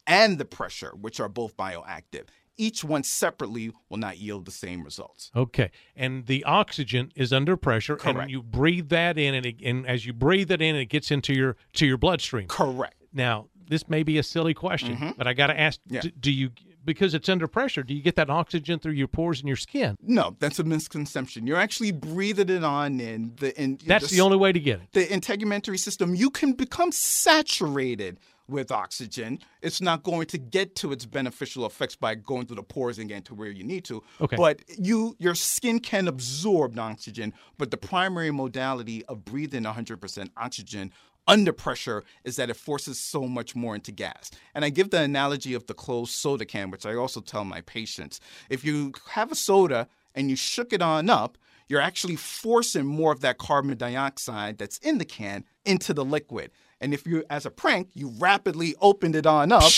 and 0.08 0.38
the 0.38 0.46
pressure, 0.46 0.92
which 1.00 1.20
are 1.20 1.30
both 1.30 1.56
bioactive. 1.56 2.28
Each 2.58 2.84
one 2.84 3.04
separately 3.04 3.72
will 3.90 3.98
not 3.98 4.18
yield 4.18 4.46
the 4.46 4.52
same 4.52 4.84
results. 4.84 5.32
Okay, 5.36 5.72
and 5.96 6.26
the 6.28 6.44
oxygen 6.44 7.12
is 7.16 7.34
under 7.34 7.58
pressure, 7.58 7.98
and 8.04 8.30
you 8.30 8.44
breathe 8.44 8.90
that 8.90 9.18
in, 9.18 9.34
and, 9.34 9.46
it, 9.46 9.56
and 9.64 9.88
as 9.88 10.06
you 10.06 10.14
breathe 10.14 10.52
it 10.52 10.62
in, 10.62 10.76
it 10.76 10.86
gets 10.86 11.12
into 11.12 11.34
your 11.34 11.58
to 11.74 11.86
your 11.86 11.98
bloodstream. 11.98 12.48
Correct. 12.48 12.96
Now, 13.12 13.48
this 13.68 13.88
may 13.90 14.04
be 14.04 14.18
a 14.18 14.24
silly 14.24 14.54
question, 14.54 15.14
but 15.18 15.28
I 15.28 15.34
got 15.34 15.48
to 15.48 15.60
ask: 15.60 15.80
Mm-hmm. 15.82 15.96
Yeah. 15.96 16.02
do, 16.02 16.12
do 16.12 16.32
you 16.32 16.50
because 16.86 17.14
it's 17.14 17.30
under 17.30 17.48
pressure? 17.48 17.82
Do 17.84 17.94
you 17.94 18.02
get 18.02 18.16
that 18.16 18.30
oxygen 18.30 18.78
through 18.80 18.94
your 18.94 19.08
pores 19.08 19.40
and 19.40 19.48
your 19.48 19.56
skin? 19.58 19.96
No, 20.02 20.36
that's 20.40 20.60
a 20.60 20.64
misconception. 20.64 21.48
You're 21.48 21.58
actually 21.58 21.92
breathing 21.92 22.50
it 22.50 22.64
on 22.64 23.00
in 23.00 23.34
the 23.38 23.60
in 23.62 23.80
That's 23.86 24.10
the 24.10 24.22
only 24.22 24.38
way 24.38 24.52
to 24.52 24.60
get 24.60 24.82
it. 24.82 24.92
the 24.92 25.06
integumentary 25.06 25.80
system. 25.80 26.14
You 26.16 26.30
can 26.30 26.54
become 26.54 26.92
saturated 26.92 28.20
with 28.48 28.72
oxygen. 28.72 29.40
It's 29.62 29.82
not 29.82 30.04
going 30.04 30.28
to 30.28 30.38
get 30.38 30.76
to 30.78 30.92
its 30.92 31.06
beneficial 31.06 31.66
effects 31.66 31.96
by 31.96 32.16
going 32.16 32.46
through 32.46 32.58
the 32.58 32.64
pores 32.64 33.00
and 33.00 33.08
getting 33.08 33.24
to 33.24 33.36
where 33.36 33.50
you 33.50 33.64
need 33.64 33.86
to. 33.86 34.04
Okay. 34.22 34.36
But 34.36 34.62
you 34.78 35.16
your 35.20 35.36
skin 35.36 35.80
can 35.80 36.08
absorb 36.08 36.78
oxygen, 36.78 37.34
but 37.58 37.72
the 37.72 37.78
primary 37.78 38.32
modality 38.32 39.06
of 39.06 39.24
breathing 39.26 39.64
100% 39.64 40.30
oxygen 40.38 40.92
under 41.28 41.54
pressure 41.54 42.04
is 42.24 42.36
that 42.36 42.50
it 42.50 42.56
forces 42.56 43.00
so 43.00 43.28
much 43.28 43.56
more 43.56 43.76
into 43.76 43.92
gas. 43.92 44.30
And 44.54 44.66
I 44.66 44.70
give 44.70 44.90
the 44.90 45.02
analogy 45.02 45.54
of 45.54 45.68
the 45.68 45.74
closed 45.74 46.12
soda 46.12 46.46
can, 46.46 46.70
which 46.70 46.86
I 46.86 46.96
also 46.96 47.22
tell 47.22 47.46
my 47.46 47.62
patients. 47.62 48.20
If 48.50 48.66
you 48.66 48.94
have 49.12 49.32
a 49.32 49.36
soda 49.36 49.88
and 50.16 50.30
you 50.30 50.36
shook 50.36 50.74
it 50.74 50.82
on 50.82 51.10
up, 51.10 51.38
you're 51.70 51.82
actually 51.82 52.18
forcing 52.18 52.86
more 52.86 53.12
of 53.12 53.22
that 53.22 53.38
carbon 53.38 53.78
dioxide 53.78 54.58
that's 54.58 54.78
in 54.80 54.98
the 54.98 55.06
can 55.06 55.46
into 55.66 55.94
the 55.94 56.04
liquid. 56.04 56.52
And 56.84 56.94
if 56.94 57.08
you, 57.08 57.24
as 57.30 57.46
a 57.46 57.50
prank, 57.50 57.90
you 57.94 58.10
rapidly 58.20 58.76
opened 58.82 59.16
it 59.16 59.26
on 59.26 59.54
up. 59.54 59.72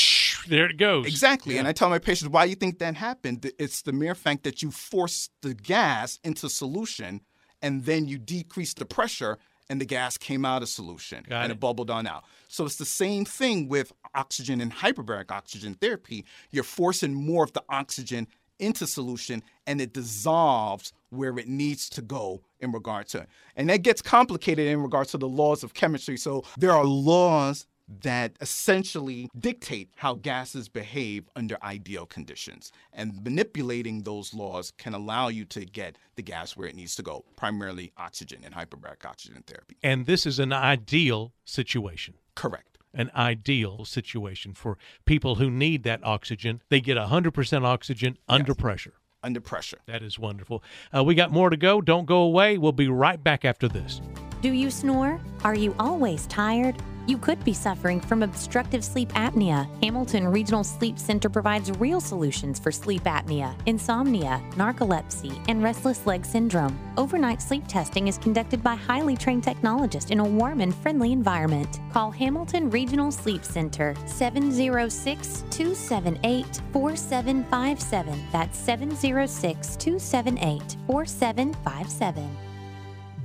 There 0.48 0.66
it 0.66 0.78
goes. 0.78 1.06
Exactly. 1.06 1.58
And 1.58 1.68
I 1.68 1.72
tell 1.72 1.90
my 1.90 2.00
patients, 2.00 2.30
why 2.30 2.46
you 2.46 2.56
think 2.56 2.80
that 2.80 2.96
happened? 2.96 3.50
It's 3.60 3.84
the 3.84 3.94
mere 3.94 4.16
fact 4.16 4.44
that 4.44 4.64
you 4.64 4.72
forced 4.72 5.32
the 5.42 5.54
gas 5.54 6.20
into 6.24 6.50
solution 6.50 7.22
and 7.62 7.86
then 7.86 8.08
you 8.08 8.18
decrease 8.18 8.74
the 8.74 8.86
pressure 8.86 9.38
and 9.70 9.80
the 9.80 9.86
gas 9.86 10.18
came 10.18 10.46
out 10.46 10.64
of 10.64 10.70
solution 10.70 11.24
Got 11.30 11.44
and 11.44 11.52
it. 11.52 11.56
it 11.56 11.60
bubbled 11.60 11.92
on 11.92 12.08
out. 12.08 12.24
So 12.48 12.66
it's 12.66 12.76
the 12.78 12.86
same 12.86 13.24
thing 13.24 13.68
with 13.68 13.94
oxygen 14.16 14.60
and 14.60 14.74
hyperbaric 14.74 15.32
oxygen 15.32 15.76
therapy. 15.76 16.26
You're 16.52 16.64
forcing 16.64 17.14
more 17.14 17.44
of 17.44 17.54
the 17.54 17.64
oxygen 17.70 18.28
into 18.60 18.88
solution 18.88 19.44
and 19.68 19.80
it 19.80 19.94
dissolves 19.94 20.92
where 21.10 21.38
it 21.38 21.48
needs 21.48 21.90
to 21.90 22.02
go 22.02 22.42
in 22.66 22.72
regard 22.74 23.08
to 23.08 23.26
and 23.56 23.70
that 23.70 23.82
gets 23.82 24.02
complicated 24.02 24.68
in 24.68 24.82
regards 24.82 25.12
to 25.12 25.18
the 25.18 25.30
laws 25.30 25.64
of 25.64 25.74
chemistry 25.74 26.18
so 26.18 26.44
there 26.58 26.72
are 26.74 26.84
laws 26.84 27.66
that 27.88 28.36
essentially 28.42 29.30
dictate 29.38 29.90
how 29.98 30.16
gases 30.16 30.68
behave 30.68 31.30
under 31.36 31.58
ideal 31.64 32.06
conditions 32.06 32.72
and 32.94 33.24
manipulating 33.24 34.02
those 34.04 34.34
laws 34.34 34.74
can 34.78 34.94
allow 34.94 35.28
you 35.28 35.46
to 35.46 35.66
get 35.66 35.98
the 36.16 36.24
gas 36.24 36.58
where 36.58 36.68
it 36.68 36.76
needs 36.76 36.96
to 36.96 37.04
go 37.04 37.24
primarily 37.36 37.92
oxygen 37.98 38.42
and 38.44 38.56
hyperbaric 38.56 39.06
oxygen 39.06 39.44
therapy 39.46 39.78
And 39.84 40.06
this 40.06 40.26
is 40.26 40.40
an 40.40 40.52
ideal 40.52 41.34
situation. 41.46 42.16
correct 42.36 42.78
An 42.94 43.12
ideal 43.16 43.86
situation 43.86 44.54
for 44.54 44.78
people 45.06 45.36
who 45.36 45.52
need 45.52 45.84
that 45.84 46.00
oxygen. 46.04 46.62
They 46.70 46.82
get 46.82 46.98
100% 46.98 47.66
oxygen 47.66 48.18
under 48.28 48.56
pressure. 48.56 48.94
Under 49.26 49.42
pressure 49.42 49.80
That 49.88 50.04
is 50.04 50.20
wonderful. 50.20 50.64
Uh, 50.96 51.04
we 51.04 51.16
got 51.16 51.32
more 51.32 51.50
to 51.50 51.58
go. 51.58 51.82
Don't 51.82 52.06
go 52.06 52.18
away. 52.18 52.58
We'll 52.58 52.72
be 52.72 52.88
right 52.88 53.22
back 53.22 53.44
after 53.44 53.68
this. 53.68 54.00
Do 54.46 54.52
you 54.52 54.70
snore? 54.70 55.20
Are 55.44 55.56
you 55.56 55.74
always 55.80 56.28
tired? 56.28 56.76
You 57.08 57.18
could 57.18 57.44
be 57.44 57.52
suffering 57.52 58.00
from 58.00 58.22
obstructive 58.22 58.86
sleep 58.86 59.10
apnea. 59.14 59.68
Hamilton 59.84 60.28
Regional 60.28 60.64
Sleep 60.64 61.00
Center 61.00 61.30
provides 61.30 61.72
real 61.80 62.00
solutions 62.00 62.60
for 62.60 62.72
sleep 62.72 63.06
apnea, 63.06 63.56
insomnia, 63.66 64.40
narcolepsy, 64.52 65.44
and 65.48 65.64
restless 65.64 66.06
leg 66.06 66.24
syndrome. 66.24 66.78
Overnight 66.96 67.42
sleep 67.42 67.68
testing 67.68 68.08
is 68.08 68.20
conducted 68.20 68.62
by 68.62 68.76
highly 68.76 69.18
trained 69.18 69.44
technologists 69.44 70.12
in 70.12 70.20
a 70.20 70.24
warm 70.24 70.62
and 70.62 70.76
friendly 70.76 71.12
environment. 71.12 71.80
Call 71.92 72.12
Hamilton 72.12 72.70
Regional 72.70 73.12
Sleep 73.12 73.44
Center 73.44 73.96
706 74.06 75.44
278 75.50 76.62
4757. 76.72 78.28
That's 78.32 78.60
706 78.60 79.76
278 79.78 80.78
4757. 80.86 82.55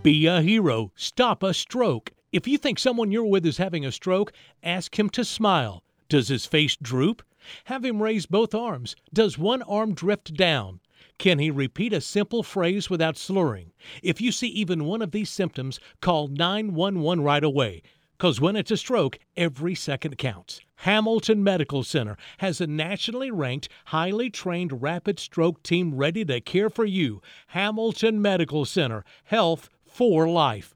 Be 0.02 0.24
a 0.24 0.40
hero. 0.40 0.92
Stop 0.96 1.42
a 1.42 1.52
stroke. 1.52 2.12
If 2.32 2.48
you 2.48 2.56
think 2.56 2.78
someone 2.78 3.12
you're 3.12 3.26
with 3.26 3.44
is 3.44 3.58
having 3.58 3.84
a 3.84 3.92
stroke, 3.92 4.32
ask 4.62 4.98
him 4.98 5.10
to 5.10 5.26
smile. 5.26 5.82
Does 6.08 6.28
his 6.28 6.46
face 6.46 6.74
droop? 6.74 7.22
Have 7.64 7.84
him 7.84 8.02
raise 8.02 8.24
both 8.24 8.54
arms. 8.54 8.96
Does 9.12 9.36
one 9.36 9.60
arm 9.60 9.92
drift 9.92 10.32
down? 10.32 10.80
Can 11.18 11.38
he 11.38 11.50
repeat 11.50 11.92
a 11.92 12.00
simple 12.00 12.42
phrase 12.42 12.88
without 12.88 13.18
slurring? 13.18 13.72
If 14.02 14.22
you 14.22 14.32
see 14.32 14.48
even 14.48 14.86
one 14.86 15.02
of 15.02 15.10
these 15.10 15.28
symptoms, 15.28 15.78
call 16.00 16.28
911 16.28 17.22
right 17.22 17.44
away. 17.44 17.82
Because 18.16 18.40
when 18.40 18.56
it's 18.56 18.70
a 18.70 18.78
stroke, 18.78 19.18
every 19.36 19.74
second 19.74 20.16
counts. 20.16 20.60
Hamilton 20.76 21.44
Medical 21.44 21.84
Center 21.84 22.16
has 22.38 22.58
a 22.58 22.66
nationally 22.66 23.30
ranked, 23.30 23.68
highly 23.86 24.30
trained 24.30 24.82
rapid 24.82 25.18
stroke 25.18 25.62
team 25.62 25.94
ready 25.94 26.24
to 26.24 26.40
care 26.40 26.70
for 26.70 26.86
you. 26.86 27.20
Hamilton 27.48 28.22
Medical 28.22 28.64
Center, 28.64 29.04
health 29.24 29.68
for 29.92 30.28
life. 30.28 30.74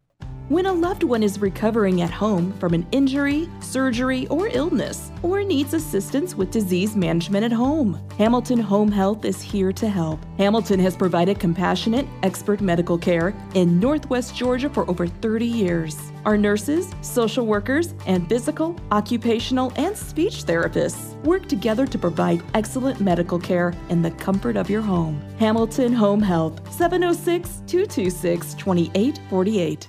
When 0.51 0.67
a 0.67 0.73
loved 0.75 1.05
one 1.05 1.23
is 1.23 1.41
recovering 1.41 2.03
at 2.03 2.11
home 2.11 2.53
from 2.59 2.75
an 2.75 2.87
injury, 2.93 3.49
surgery, 3.61 4.27
or 4.27 4.49
illness, 4.49 5.11
or 5.23 5.43
needs 5.43 5.73
assistance 5.73 6.35
with 6.35 6.51
disease 6.51 6.95
management 6.95 7.47
at 7.47 7.53
home, 7.53 7.99
Hamilton 8.19 8.59
Home 8.59 8.93
Health 8.93 9.25
is 9.25 9.41
here 9.41 9.73
to 9.73 9.89
help. 9.89 10.21
Hamilton 10.37 10.79
has 10.81 10.99
provided 10.99 11.41
compassionate, 11.41 12.07
expert 12.23 12.61
medical 12.61 12.99
care 12.99 13.35
in 13.55 13.81
Northwest 13.81 14.37
Georgia 14.37 14.69
for 14.69 14.89
over 14.91 15.07
30 15.07 15.47
years. 15.47 15.97
Our 16.27 16.37
nurses, 16.37 16.91
social 17.01 17.47
workers, 17.47 17.95
and 18.07 18.29
physical, 18.29 18.77
occupational, 18.91 19.73
and 19.77 19.97
speech 19.97 20.45
therapists 20.45 21.15
work 21.25 21.49
together 21.49 21.87
to 21.87 21.97
provide 21.97 22.43
excellent 22.53 23.01
medical 23.01 23.39
care 23.39 23.73
in 23.89 24.03
the 24.03 24.11
comfort 24.11 24.59
of 24.59 24.69
your 24.69 24.83
home. 24.83 25.23
Hamilton 25.39 25.95
Home 25.95 26.21
Health, 26.21 26.61
706 26.71 27.63
226 27.67 28.53
2848. 28.53 29.89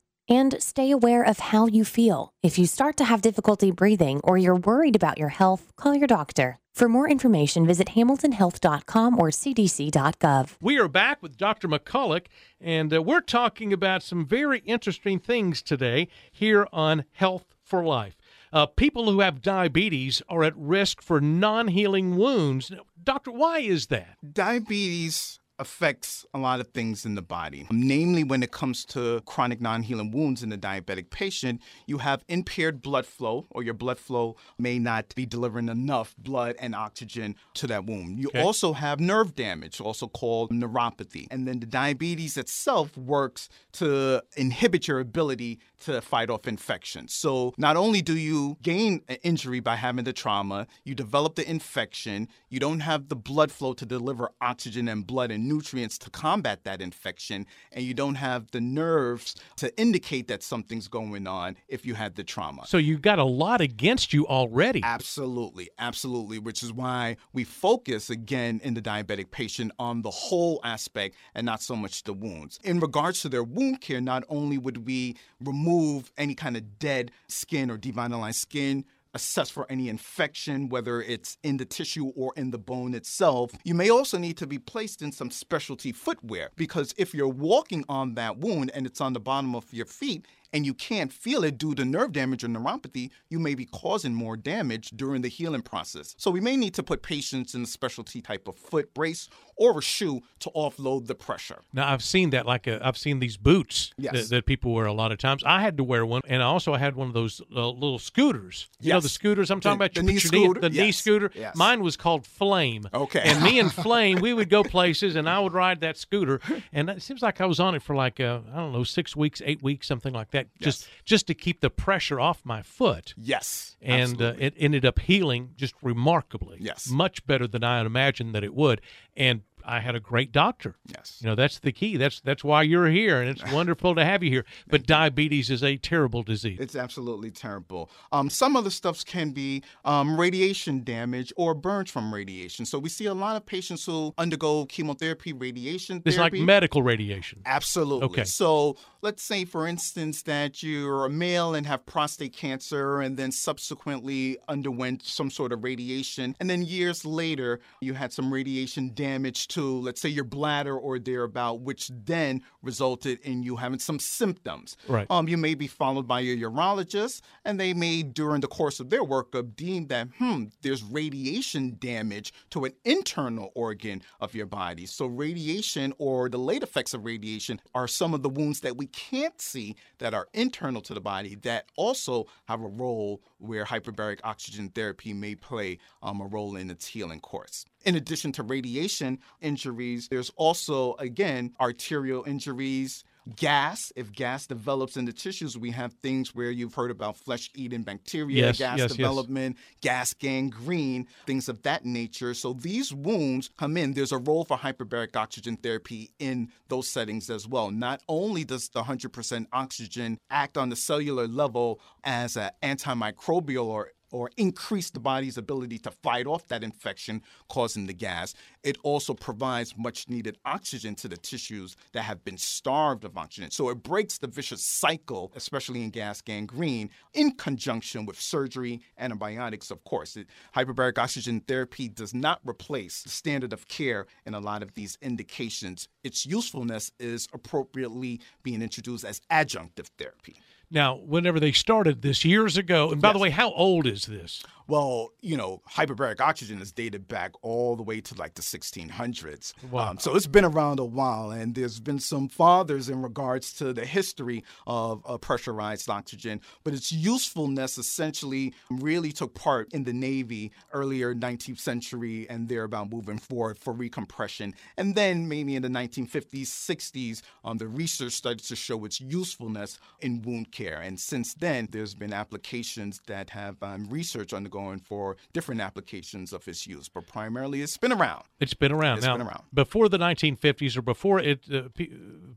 And 0.31 0.55
stay 0.63 0.91
aware 0.91 1.23
of 1.23 1.39
how 1.39 1.65
you 1.65 1.83
feel. 1.83 2.31
If 2.41 2.57
you 2.57 2.65
start 2.65 2.95
to 2.95 3.03
have 3.03 3.21
difficulty 3.21 3.69
breathing 3.69 4.21
or 4.23 4.37
you're 4.37 4.55
worried 4.55 4.95
about 4.95 5.17
your 5.17 5.27
health, 5.27 5.73
call 5.75 5.93
your 5.93 6.07
doctor. 6.07 6.57
For 6.73 6.87
more 6.87 7.09
information, 7.09 7.67
visit 7.67 7.89
hamiltonhealth.com 7.89 9.19
or 9.19 9.27
cdc.gov. 9.27 10.55
We 10.61 10.79
are 10.79 10.87
back 10.87 11.21
with 11.21 11.35
Dr. 11.35 11.67
McCulloch, 11.67 12.27
and 12.61 12.93
uh, 12.93 13.01
we're 13.01 13.19
talking 13.19 13.73
about 13.73 14.03
some 14.03 14.25
very 14.25 14.59
interesting 14.59 15.19
things 15.19 15.61
today 15.61 16.07
here 16.31 16.65
on 16.71 17.03
Health 17.11 17.53
for 17.61 17.83
Life. 17.83 18.15
Uh, 18.53 18.67
people 18.67 19.11
who 19.11 19.19
have 19.19 19.41
diabetes 19.41 20.21
are 20.29 20.45
at 20.45 20.55
risk 20.55 21.01
for 21.01 21.19
non 21.19 21.67
healing 21.67 22.15
wounds. 22.15 22.71
Now, 22.71 22.83
doctor, 23.03 23.31
why 23.31 23.59
is 23.59 23.87
that? 23.87 24.15
Diabetes 24.33 25.40
affects 25.61 26.25
a 26.33 26.39
lot 26.39 26.59
of 26.59 26.67
things 26.69 27.05
in 27.05 27.13
the 27.13 27.21
body. 27.21 27.67
Namely, 27.69 28.23
when 28.23 28.41
it 28.41 28.51
comes 28.51 28.83
to 28.85 29.21
chronic 29.25 29.61
non 29.61 29.83
healing 29.83 30.09
wounds 30.11 30.41
in 30.41 30.51
a 30.51 30.57
diabetic 30.57 31.11
patient, 31.11 31.61
you 31.85 31.99
have 31.99 32.25
impaired 32.27 32.81
blood 32.81 33.05
flow, 33.05 33.45
or 33.51 33.61
your 33.61 33.75
blood 33.75 33.99
flow 33.99 34.35
may 34.57 34.79
not 34.79 35.13
be 35.15 35.25
delivering 35.25 35.69
enough 35.69 36.15
blood 36.17 36.55
and 36.59 36.73
oxygen 36.73 37.35
to 37.53 37.67
that 37.67 37.85
wound. 37.85 38.19
You 38.19 38.29
Okay. 38.29 38.41
also 38.41 38.73
have 38.73 38.99
nerve 38.99 39.35
damage, 39.35 39.79
also 39.79 40.07
called 40.07 40.49
neuropathy. 40.51 41.27
And 41.29 41.47
then 41.47 41.59
the 41.59 41.65
diabetes 41.67 42.37
itself 42.37 42.97
works 42.97 43.47
to 43.73 44.23
inhibit 44.35 44.87
your 44.87 44.99
ability 44.99 45.59
to 45.81 46.01
fight 46.01 46.29
off 46.29 46.47
infections. 46.47 47.13
So 47.13 47.53
not 47.57 47.75
only 47.75 48.01
do 48.01 48.15
you 48.15 48.57
gain 48.61 49.01
an 49.07 49.17
injury 49.23 49.59
by 49.59 49.75
having 49.75 50.03
the 50.03 50.13
trauma, 50.13 50.67
you 50.83 50.95
develop 50.95 51.35
the 51.35 51.49
infection, 51.49 52.27
you 52.49 52.59
don't 52.59 52.81
have 52.81 53.09
the 53.09 53.15
blood 53.15 53.51
flow 53.51 53.73
to 53.73 53.85
deliver 53.85 54.29
oxygen 54.41 54.87
and 54.87 55.05
blood 55.05 55.31
and 55.31 55.47
nutrients 55.47 55.97
to 55.99 56.09
combat 56.09 56.63
that 56.63 56.81
infection, 56.81 57.45
and 57.71 57.83
you 57.83 57.93
don't 57.93 58.15
have 58.15 58.51
the 58.51 58.61
nerves 58.61 59.35
to 59.57 59.75
indicate 59.79 60.27
that 60.27 60.43
something's 60.43 60.87
going 60.87 61.27
on 61.27 61.57
if 61.67 61.85
you 61.85 61.95
had 61.95 62.15
the 62.15 62.23
trauma. 62.23 62.65
So 62.67 62.77
you've 62.77 63.01
got 63.01 63.19
a 63.19 63.23
lot 63.23 63.61
against 63.61 64.13
you 64.13 64.27
already. 64.27 64.81
Absolutely, 64.83 65.69
absolutely, 65.79 66.39
which 66.39 66.61
is 66.63 66.71
why 66.71 67.17
we 67.33 67.43
focus 67.43 68.09
again 68.09 68.61
in 68.63 68.73
the 68.73 68.81
diabetic 68.81 69.31
patient 69.31 69.71
on 69.79 70.01
the 70.01 70.11
whole 70.11 70.59
aspect 70.63 71.15
and 71.33 71.45
not 71.45 71.61
so 71.61 71.75
much 71.75 72.03
the 72.03 72.13
wounds. 72.13 72.59
In 72.63 72.79
regards 72.79 73.21
to 73.21 73.29
their 73.29 73.43
wound 73.43 73.81
care, 73.81 74.01
not 74.01 74.23
only 74.29 74.57
would 74.57 74.85
we 74.85 75.15
remove 75.39 75.70
any 76.17 76.35
kind 76.35 76.57
of 76.57 76.79
dead 76.79 77.11
skin 77.27 77.69
or 77.71 77.77
devitalized 77.77 78.35
skin, 78.35 78.85
assess 79.13 79.49
for 79.49 79.69
any 79.69 79.89
infection, 79.89 80.69
whether 80.69 81.01
it's 81.01 81.37
in 81.43 81.57
the 81.57 81.65
tissue 81.65 82.11
or 82.15 82.33
in 82.35 82.51
the 82.51 82.57
bone 82.57 82.93
itself. 82.93 83.51
You 83.63 83.73
may 83.75 83.89
also 83.89 84.17
need 84.17 84.37
to 84.37 84.47
be 84.47 84.57
placed 84.57 85.01
in 85.01 85.11
some 85.11 85.31
specialty 85.31 85.91
footwear 85.91 86.49
because 86.55 86.93
if 86.97 87.13
you're 87.13 87.27
walking 87.27 87.83
on 87.89 88.15
that 88.15 88.37
wound 88.37 88.71
and 88.73 88.85
it's 88.85 89.01
on 89.01 89.13
the 89.13 89.19
bottom 89.19 89.55
of 89.55 89.71
your 89.73 89.85
feet, 89.85 90.25
and 90.53 90.65
you 90.65 90.73
can't 90.73 91.11
feel 91.11 91.43
it 91.43 91.57
due 91.57 91.75
to 91.75 91.85
nerve 91.85 92.11
damage 92.13 92.43
or 92.43 92.47
neuropathy, 92.47 93.09
you 93.29 93.39
may 93.39 93.55
be 93.55 93.65
causing 93.65 94.13
more 94.13 94.37
damage 94.37 94.91
during 94.95 95.21
the 95.21 95.27
healing 95.29 95.61
process. 95.61 96.15
So 96.17 96.31
we 96.31 96.41
may 96.41 96.55
need 96.57 96.73
to 96.75 96.83
put 96.83 97.01
patients 97.03 97.53
in 97.55 97.63
a 97.63 97.67
specialty 97.67 98.21
type 98.21 98.47
of 98.47 98.55
foot 98.57 98.93
brace 98.93 99.29
or 99.57 99.79
a 99.79 99.81
shoe 99.81 100.21
to 100.39 100.49
offload 100.55 101.07
the 101.07 101.15
pressure. 101.15 101.59
Now 101.73 101.91
I've 101.91 102.03
seen 102.03 102.31
that, 102.31 102.45
like 102.45 102.67
uh, 102.67 102.79
I've 102.81 102.97
seen 102.97 103.19
these 103.19 103.37
boots 103.37 103.93
Yes. 103.97 104.13
that, 104.29 104.35
that 104.35 104.45
people 104.45 104.73
wear 104.73 104.85
a 104.85 104.93
lot 104.93 105.11
of 105.11 105.17
times. 105.19 105.43
I 105.45 105.61
had 105.61 105.77
to 105.77 105.83
wear 105.83 106.05
one, 106.05 106.21
and 106.27 106.41
also 106.41 106.71
I 106.71 106.75
also 106.75 106.75
had 106.75 106.95
one 106.95 107.07
of 107.07 107.13
those 107.15 107.41
uh, 107.55 107.69
little 107.69 107.97
scooters. 107.97 108.69
You 108.79 108.93
know 108.93 108.99
the 108.99 109.09
scooters 109.09 109.49
I'm 109.49 109.59
talking 109.61 109.79
The- 109.79 109.85
about. 109.85 109.95
the 109.95 110.03
knee 110.03 110.19
scooter? 110.19 110.61
the 110.61 110.69
knee 110.69 110.91
scooter. 110.91 111.31
Yes. 111.33 111.55
Mine 111.55 111.81
was 111.81 111.97
called 111.97 112.25
Flame. 112.27 112.87
Okay. 112.93 113.21
And 113.23 113.41
me 113.43 113.59
and 113.59 113.71
Flame, 113.83 114.19
we 114.21 114.31
would 114.33 114.47
go 114.49 114.63
places, 114.63 115.15
and 115.15 115.27
I 115.27 115.39
would 115.39 115.53
ride 115.53 115.81
that 115.81 115.97
scooter, 115.97 116.39
and 116.71 116.87
it 116.89 117.01
seems 117.01 117.21
like 117.23 117.41
I 117.41 117.45
was 117.47 117.59
on 117.59 117.73
it 117.73 117.81
for 117.81 117.95
like 117.95 118.19
uh, 118.19 118.41
I 118.53 118.57
don't 118.57 118.73
know 118.73 118.83
six 118.83 119.15
weeks, 119.15 119.41
eight 119.43 119.63
weeks, 119.63 119.87
something 119.87 120.13
like 120.13 120.29
that, 120.31 120.40
just 120.59 120.87
just 121.05 121.27
to 121.27 121.33
keep 121.33 121.61
the 121.61 121.69
pressure 121.69 122.19
off 122.19 122.41
my 122.43 122.61
foot. 122.61 123.13
Yes. 123.17 123.75
and 123.81 124.21
uh, 124.21 124.33
it 124.37 124.53
ended 124.57 124.85
up 124.85 124.99
healing 124.99 125.51
just 125.55 125.73
remarkably. 125.81 126.57
Yes. 126.59 126.89
much 126.89 127.25
better 127.25 127.47
than 127.47 127.63
I 127.63 127.77
had 127.77 127.85
imagined 127.85 128.35
that 128.35 128.43
it 128.43 128.53
would. 128.53 128.81
And 129.15 129.41
I 129.65 129.79
had 129.79 129.95
a 129.95 129.99
great 129.99 130.31
doctor. 130.31 130.75
Yes. 130.87 131.19
you 131.21 131.27
know 131.27 131.35
that's 131.35 131.59
the 131.59 131.71
key. 131.71 131.97
That's 131.97 132.21
that's 132.21 132.43
why 132.43 132.63
you're 132.63 132.89
here, 132.89 133.21
and 133.21 133.29
it's 133.29 133.51
wonderful 133.53 133.95
to 133.95 134.05
have 134.05 134.23
you 134.23 134.29
here. 134.29 134.45
But 134.67 134.85
diabetes 134.85 135.49
is 135.49 135.63
a 135.63 135.77
terrible 135.77 136.23
disease. 136.23 136.59
It's 136.59 136.75
absolutely 136.75 137.31
terrible. 137.31 137.89
Um, 138.11 138.29
some 138.29 138.55
other 138.55 138.69
stuffs 138.69 139.03
can 139.03 139.31
be 139.31 139.63
um, 139.85 140.19
radiation 140.19 140.83
damage 140.83 141.33
or 141.35 141.53
burns 141.53 141.89
from 141.89 142.13
radiation. 142.13 142.65
So 142.65 142.79
we 142.79 142.89
see 142.89 143.05
a 143.05 143.13
lot 143.13 143.35
of 143.35 143.45
patients 143.45 143.85
who 143.85 144.13
undergo 144.17 144.65
chemotherapy, 144.65 145.33
radiation 145.33 146.01
it's 146.05 146.17
like 146.17 146.33
medical 146.33 146.83
radiation. 146.83 147.41
Absolutely. 147.45 148.05
Okay. 148.05 148.23
So 148.23 148.77
let's 149.01 149.23
say, 149.23 149.45
for 149.45 149.67
instance, 149.67 150.23
that 150.23 150.63
you're 150.63 151.05
a 151.05 151.09
male 151.09 151.55
and 151.55 151.65
have 151.65 151.85
prostate 151.85 152.33
cancer 152.33 153.01
and 153.01 153.17
then 153.17 153.31
subsequently 153.31 154.37
underwent 154.47 155.03
some 155.03 155.29
sort 155.29 155.51
of 155.51 155.63
radiation. 155.63 156.35
And 156.39 156.49
then 156.49 156.63
years 156.63 157.05
later, 157.05 157.59
you 157.81 157.93
had 157.93 158.13
some 158.13 158.31
radiation 158.33 158.91
damage 158.93 159.47
to, 159.51 159.79
let's 159.79 160.01
say, 160.01 160.09
your 160.09 160.23
bladder 160.23 160.77
or 160.77 160.99
thereabout, 160.99 161.61
which 161.61 161.89
then 162.05 162.41
resulted 162.61 163.19
in 163.21 163.43
you 163.43 163.55
having 163.55 163.79
some 163.79 163.99
symptoms. 163.99 164.77
Right. 164.87 165.07
Um, 165.09 165.27
you 165.27 165.37
may 165.37 165.55
be 165.55 165.67
followed 165.67 166.07
by 166.07 166.21
your 166.21 166.49
urologist, 166.49 167.21
and 167.45 167.59
they 167.59 167.73
may, 167.73 168.03
during 168.03 168.41
the 168.41 168.47
course 168.47 168.79
of 168.79 168.89
their 168.89 169.03
workup, 169.03 169.55
deem 169.55 169.87
that, 169.87 170.07
hmm, 170.17 170.45
there's 170.61 170.83
radiation 170.83 171.77
damage 171.79 172.33
to 172.51 172.65
an 172.65 172.73
internal 172.85 173.51
organ 173.55 174.01
of 174.19 174.35
your 174.35 174.45
body. 174.45 174.85
So, 174.85 175.05
radiation 175.05 175.93
or 175.97 176.29
the 176.29 176.37
late 176.37 176.63
effects 176.63 176.93
of 176.93 177.05
radiation 177.05 177.61
are 177.73 177.87
some 177.87 178.13
of 178.13 178.23
the 178.23 178.29
wounds 178.29 178.61
that 178.61 178.77
we 178.77 178.87
can't 178.87 179.39
see 179.39 179.75
that 179.99 180.13
are 180.13 180.27
internal 180.33 180.81
to 180.81 180.93
the 180.93 181.01
body 181.01 181.35
that 181.35 181.65
also 181.75 182.25
have 182.45 182.61
a 182.61 182.67
role 182.67 183.21
where 183.37 183.65
hyperbaric 183.65 184.19
oxygen 184.23 184.69
therapy 184.69 185.13
may 185.13 185.35
play 185.35 185.77
um, 186.03 186.21
a 186.21 186.25
role 186.25 186.55
in 186.55 186.69
its 186.69 186.85
healing 186.87 187.19
course. 187.19 187.65
In 187.83 187.95
addition 187.95 188.31
to 188.33 188.43
radiation 188.43 189.19
injuries, 189.41 190.07
there's 190.09 190.31
also, 190.35 190.95
again, 190.99 191.53
arterial 191.59 192.23
injuries, 192.25 193.03
gas. 193.35 193.91
If 193.95 194.11
gas 194.11 194.47
develops 194.47 194.97
in 194.97 195.05
the 195.05 195.13
tissues, 195.13 195.57
we 195.57 195.71
have 195.71 195.93
things 195.93 196.33
where 196.33 196.51
you've 196.51 196.73
heard 196.73 196.91
about 196.91 197.17
flesh 197.17 197.49
eating 197.55 197.83
bacteria, 197.83 198.47
Yes, 198.47 198.57
gas 198.57 198.77
yes, 198.79 198.89
yes. 198.89 198.97
development, 198.97 199.57
gas 199.81 200.13
gangrene, 200.13 201.07
things 201.25 201.47
of 201.49 201.61
that 201.63 201.85
nature. 201.85 202.33
So 202.33 202.53
these 202.53 202.93
wounds 202.93 203.49
come 203.57 203.77
in. 203.77 203.93
There's 203.93 204.11
a 204.11 204.17
role 204.17 204.43
for 204.43 204.57
hyperbaric 204.57 205.15
oxygen 205.15 205.57
therapy 205.57 206.11
in 206.19 206.51
those 206.67 206.87
settings 206.89 207.29
as 207.29 207.47
well. 207.47 207.69
Not 207.71 208.01
only 208.07 208.43
does 208.43 208.69
the 208.69 208.83
100% 208.83 209.45
oxygen 209.53 210.17
act 210.29 210.57
on 210.57 210.69
the 210.69 210.75
cellular 210.75 211.27
level 211.27 211.79
as 212.03 212.37
an 212.37 212.51
antimicrobial 212.63 213.65
or 213.65 213.91
or 214.11 214.29
increase 214.37 214.89
the 214.89 214.99
body's 214.99 215.37
ability 215.37 215.77
to 215.79 215.91
fight 215.91 216.27
off 216.27 216.47
that 216.47 216.63
infection 216.63 217.21
causing 217.49 217.87
the 217.87 217.93
gas. 217.93 218.33
It 218.63 218.77
also 218.83 219.13
provides 219.13 219.75
much 219.77 220.09
needed 220.09 220.37
oxygen 220.45 220.95
to 220.95 221.07
the 221.07 221.17
tissues 221.17 221.75
that 221.93 222.03
have 222.03 222.23
been 222.23 222.37
starved 222.37 223.05
of 223.05 223.17
oxygen. 223.17 223.51
So 223.51 223.69
it 223.69 223.83
breaks 223.83 224.17
the 224.17 224.27
vicious 224.27 224.63
cycle, 224.63 225.31
especially 225.35 225.83
in 225.83 225.89
gas 225.89 226.21
gangrene, 226.21 226.89
in 227.13 227.31
conjunction 227.31 228.05
with 228.05 228.19
surgery, 228.19 228.81
antibiotics, 228.97 229.71
of 229.71 229.83
course. 229.83 230.15
It, 230.15 230.27
hyperbaric 230.55 230.97
oxygen 230.97 231.41
therapy 231.41 231.89
does 231.89 232.13
not 232.13 232.39
replace 232.45 233.03
the 233.03 233.09
standard 233.09 233.53
of 233.53 233.67
care 233.67 234.05
in 234.25 234.33
a 234.33 234.39
lot 234.39 234.61
of 234.61 234.73
these 234.73 234.97
indications. 235.01 235.87
Its 236.03 236.25
usefulness 236.25 236.91
is 236.99 237.27
appropriately 237.33 238.21
being 238.43 238.61
introduced 238.61 239.05
as 239.05 239.21
adjunctive 239.31 239.87
therapy. 239.97 240.35
Now, 240.71 240.95
whenever 240.95 241.39
they 241.39 241.51
started 241.51 242.01
this 242.01 242.23
years 242.23 242.55
ago, 242.57 242.91
and 242.91 243.01
by 243.01 243.11
the 243.11 243.19
way, 243.19 243.29
how 243.29 243.51
old 243.51 243.85
is 243.85 244.05
this? 244.05 244.41
Well, 244.71 245.11
you 245.19 245.35
know, 245.35 245.61
hyperbaric 245.69 246.21
oxygen 246.21 246.61
is 246.61 246.71
dated 246.71 247.05
back 247.09 247.33
all 247.41 247.75
the 247.75 247.83
way 247.83 247.99
to 247.99 248.15
like 248.15 248.35
the 248.35 248.41
1600s. 248.41 249.53
Wow. 249.69 249.89
Um, 249.89 249.99
so 249.99 250.15
it's 250.15 250.27
been 250.27 250.45
around 250.45 250.79
a 250.79 250.85
while, 250.85 251.29
and 251.29 251.53
there's 251.53 251.81
been 251.81 251.99
some 251.99 252.29
fathers 252.29 252.87
in 252.87 253.01
regards 253.01 253.51
to 253.55 253.73
the 253.73 253.83
history 253.83 254.45
of 254.65 255.03
uh, 255.05 255.17
pressurized 255.17 255.89
oxygen. 255.89 256.39
But 256.63 256.73
its 256.73 256.89
usefulness 256.89 257.77
essentially 257.77 258.53
really 258.69 259.11
took 259.11 259.33
part 259.33 259.73
in 259.73 259.83
the 259.83 259.91
Navy 259.91 260.53
earlier 260.71 261.13
19th 261.13 261.59
century 261.59 262.25
and 262.29 262.47
thereabout 262.47 262.89
moving 262.89 263.17
forward 263.17 263.57
for 263.57 263.73
recompression. 263.73 264.53
And 264.77 264.95
then 264.95 265.27
maybe 265.27 265.57
in 265.57 265.63
the 265.63 265.67
1950s, 265.67 266.43
60s, 266.43 267.23
um, 267.43 267.57
the 267.57 267.67
research 267.67 268.13
started 268.13 268.45
to 268.45 268.55
show 268.55 268.85
its 268.85 269.01
usefulness 269.01 269.79
in 269.99 270.21
wound 270.21 270.53
care. 270.53 270.79
And 270.79 270.97
since 270.97 271.33
then, 271.33 271.67
there's 271.71 271.93
been 271.93 272.13
applications 272.13 273.01
that 273.07 273.31
have 273.31 273.61
um, 273.61 273.89
research 273.89 274.31
undergoing 274.61 274.79
for 274.79 275.17
different 275.33 275.61
applications 275.61 276.33
of 276.33 276.47
its 276.47 276.67
use. 276.67 276.89
But 276.89 277.07
primarily, 277.07 277.61
it's 277.61 277.77
been 277.77 277.91
around. 277.91 278.23
It's 278.39 278.53
been 278.53 278.71
around 278.71 278.97
It's 278.97 279.07
now. 279.07 279.17
been 279.17 279.27
around. 279.27 279.43
Before 279.53 279.89
the 279.89 279.97
1950s 279.97 280.77
or 280.77 280.81
before 280.81 281.19
it, 281.19 281.45
uh, 281.51 281.63
pe- 281.73 281.89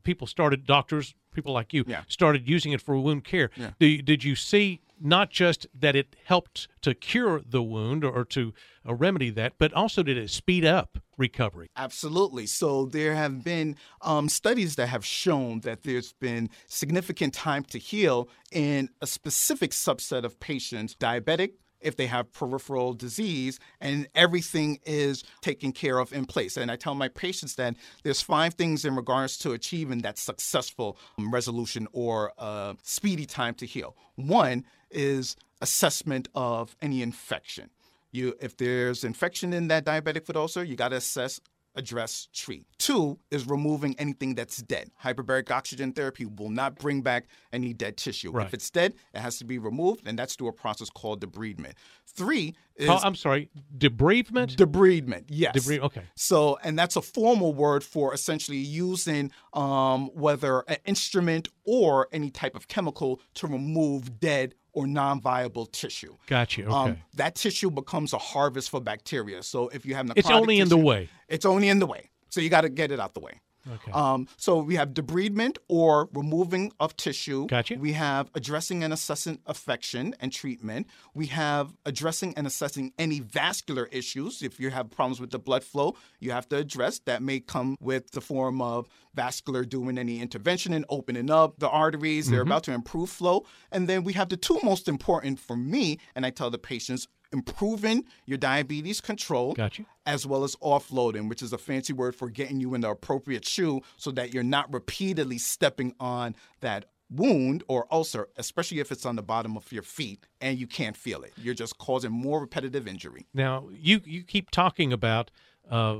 people 0.03 0.27
started, 0.27 0.67
doctors, 0.67 1.15
people 1.35 1.53
like 1.53 1.73
you, 1.73 1.85
Yeah. 1.87 2.03
started 2.09 2.49
using 2.49 2.73
it 2.73 2.81
for 2.81 2.97
wound 2.99 3.25
care. 3.25 3.51
Yeah. 3.57 3.71
Do 3.79 4.03
did 4.03 4.25
you 4.25 4.37
see 4.37 4.81
not 5.01 5.29
just 5.31 5.67
that 5.75 5.97
it 5.97 6.15
helped 6.25 6.69
to 6.81 6.95
cure 6.95 7.43
the 7.45 7.63
wound 7.63 8.05
or 8.05 8.25
to 8.25 8.55
uh, 8.89 8.95
remedy 8.95 9.29
that, 9.31 9.55
but 9.59 9.73
also 9.73 10.03
did 10.05 10.17
it 10.17 10.31
speed 10.31 10.65
up 10.65 10.99
recovery? 11.19 11.69
Absolutely. 11.77 12.47
So 12.47 12.87
there 12.87 13.15
have 13.17 13.43
been 13.43 13.77
um, 14.03 14.29
studies 14.29 14.77
that 14.77 14.87
have 14.89 15.05
shown 15.05 15.61
that 15.61 15.83
there's 15.83 16.13
been 16.13 16.49
significant 16.69 17.35
time 17.35 17.65
to 17.65 17.79
heal 17.79 18.29
in 18.53 18.89
a 19.01 19.07
specific 19.07 19.73
subset 19.73 20.23
of 20.25 20.39
patients, 20.39 20.95
diabetic, 20.95 21.55
if 21.85 21.97
they 21.97 22.07
have 22.07 22.33
peripheral 22.33 22.95
disease 22.95 23.61
and 23.81 24.09
everything 24.15 24.81
is 24.85 25.23
taken 25.41 25.71
care 25.71 25.99
of 25.99 26.13
in 26.13 26.25
place. 26.25 26.57
And 26.57 26.71
I 26.71 26.77
tell 26.77 26.95
my 26.95 27.09
patients 27.09 27.55
that 27.57 27.77
there's 28.03 28.23
five 28.23 28.55
things 28.55 28.85
in 28.85 28.97
regards 28.97 29.39
to 29.39 29.53
achieving 29.53 29.99
that 29.99 30.19
successful 30.19 30.99
resolution 31.19 31.87
or 31.93 32.33
uh, 32.39 32.75
speedy 32.83 33.27
time 33.27 33.55
to 33.55 33.67
heal. 33.67 33.97
One 34.17 34.65
is 34.91 35.37
assessment 35.61 36.29
of 36.35 36.77
any 36.83 37.03
infection. 37.03 37.71
You, 38.11 38.35
if 38.41 38.57
there's 38.57 39.03
infection 39.03 39.53
in 39.53 39.69
that 39.69 39.85
diabetic 39.85 40.25
foot 40.25 40.37
ulcer, 40.37 40.63
you 40.63 40.77
got 40.77 40.91
to 40.91 40.97
assess 40.97 41.41
address, 41.75 42.29
treat. 42.33 42.67
Two 42.79 43.19
is 43.31 43.47
removing 43.47 43.95
anything 43.99 44.35
that's 44.35 44.59
dead. 44.59 44.91
Hyperbaric 45.03 45.51
oxygen 45.51 45.93
therapy 45.93 46.25
will 46.27 46.51
not 46.51 46.79
bring 46.79 47.03
back 47.03 47.27
any 47.53 47.73
dead 47.73 47.97
tissue. 47.97 48.31
Right. 48.31 48.47
If 48.47 48.55
it's 48.55 48.71
dead, 48.71 48.95
it 49.13 49.21
has 49.21 49.39
to 49.39 49.45
be 49.45 49.59
removed, 49.59 50.07
and 50.07 50.19
that's 50.19 50.35
through 50.37 50.49
a 50.49 50.53
process 50.53 50.91
called 50.91 51.21
debridement. 51.21 51.73
Three 52.07 52.55
is 52.77 52.89
Oh, 52.89 53.01
I'm 53.03 53.15
sorry, 53.15 53.51
debridement? 53.77 54.57
debridement. 54.57 55.25
Yes. 55.29 55.57
Debrid- 55.57 55.81
okay. 55.81 56.03
So, 56.15 56.59
and 56.63 56.79
that's 56.79 56.97
a 56.97 57.03
formal 57.03 57.55
word 57.55 57.83
for 57.85 58.15
essentially 58.15 58.59
using 58.59 59.31
um, 59.53 60.09
whether 60.15 60.61
an 60.69 60.77
instrument 60.85 61.49
or 61.65 62.09
any 62.13 62.31
type 62.31 62.55
of 62.55 62.69
chemical 62.69 63.21
to 63.35 63.47
remove 63.47 64.21
dead 64.21 64.55
or 64.75 64.87
non-viable 64.87 65.67
tissue. 65.67 66.17
Got 66.27 66.59
you. 66.59 66.65
Okay. 66.65 66.75
Um, 66.75 66.97
that 67.15 67.35
tissue 67.37 67.71
becomes 67.71 68.13
a 68.13 68.19
harvest 68.19 68.71
for 68.71 68.81
bacteria. 68.81 69.43
So 69.43 69.69
if 69.69 69.87
you 69.87 69.95
have 69.95 70.07
necrotic 70.07 70.19
It's 70.19 70.31
only 70.31 70.59
in 70.61 70.69
the 70.69 70.77
way. 70.77 71.09
It's 71.29 71.47
only 71.47 71.69
in 71.69 71.79
the 71.79 71.87
way. 71.87 72.11
So 72.29 72.41
you 72.41 72.51
got 72.51 72.63
to 72.63 72.69
get 72.69 72.91
it 72.91 73.01
out 73.01 73.15
the 73.15 73.21
way. 73.21 73.41
Okay. 73.73 73.93
Um, 73.93 74.29
so 74.37 74.59
we 74.63 74.75
have 74.77 74.91
debridement 74.91 75.57
or 75.69 76.09
removing 76.13 76.73
of 76.81 76.97
tissue. 76.97 77.47
Gotcha. 77.47 77.77
We 77.77 77.93
have 77.93 78.31
addressing 78.35 78.85
and 78.85 78.93
assessing 78.93 79.39
affection 79.47 80.15
and 80.21 80.33
treatment. 80.33 80.87
We 81.15 81.27
have 81.27 81.75
addressing 81.87 82.35
and 82.37 82.47
assessing 82.47 82.93
any 82.99 83.21
vascular 83.21 83.87
issues. 83.91 84.43
If 84.43 84.61
you 84.61 84.71
have 84.71 84.91
problems 84.91 85.21
with 85.21 85.31
the 85.31 85.39
blood 85.39 85.65
flow, 85.65 85.97
you 86.21 86.31
have 86.33 86.49
to 86.51 86.57
address. 86.57 86.99
That 87.07 87.23
may 87.23 87.41
come 87.41 87.77
with 87.81 88.11
the 88.13 88.21
form 88.21 88.61
of 88.61 88.87
vascular 89.15 89.65
doing 89.65 89.97
any 89.99 90.21
intervention 90.21 90.73
and 90.73 90.85
opening 90.89 91.31
up 91.31 91.59
the 91.59 91.69
arteries. 91.69 92.31
They're 92.31 92.41
Mm-hmm. 92.45 92.51
about 92.51 92.65
to 92.65 92.73
improve 92.73 93.11
flow. 93.11 93.47
And 93.73 93.89
then 93.89 94.05
we 94.05 94.13
have 94.15 94.29
the 94.29 94.37
two 94.37 94.59
most 94.63 94.89
important 94.89 95.39
for 95.39 95.57
me, 95.57 95.99
and 96.15 96.27
I 96.27 96.31
tell 96.31 96.51
the 96.51 96.59
patients 96.59 97.07
improving 97.35 98.05
your 98.25 98.39
diabetes 98.39 99.01
control 99.01 99.53
Got 99.53 99.79
you. 99.79 99.85
as 100.07 100.27
well 100.27 100.45
as 100.45 100.57
offloading, 100.57 101.29
which 101.29 101.43
is 101.43 101.53
a 101.53 101.59
fancy 101.59 101.93
word 101.93 102.15
for 102.15 102.31
getting 102.31 102.61
you 102.61 102.75
in 102.75 102.81
the 102.81 102.91
appropriate 102.91 103.45
shoe 103.45 103.83
so 103.97 104.11
that 104.13 104.33
you're 104.33 104.43
not 104.43 104.73
repeatedly 104.73 105.37
stepping 105.39 105.95
on 105.99 106.35
that 106.61 106.87
wound 107.11 107.63
or 107.69 107.87
ulcer, 107.91 108.29
especially 108.37 108.81
if 108.81 108.91
it's 108.91 109.05
on 109.05 109.17
the 109.17 109.23
bottom 109.23 109.57
of 109.57 109.71
your 109.73 109.83
feet 109.83 110.27
and 110.41 110.59
you 110.59 110.67
can't 110.67 110.97
feel 110.97 111.23
it. 111.23 111.33
You're 111.37 111.55
just 111.55 111.77
causing 111.79 112.13
more 112.13 112.41
repetitive 112.41 112.89
injury. 112.89 113.27
Now 113.35 113.69
you 113.71 114.01
you 114.05 114.23
keep 114.23 114.51
talking 114.51 114.93
about 114.93 115.31
uh, 115.71 115.99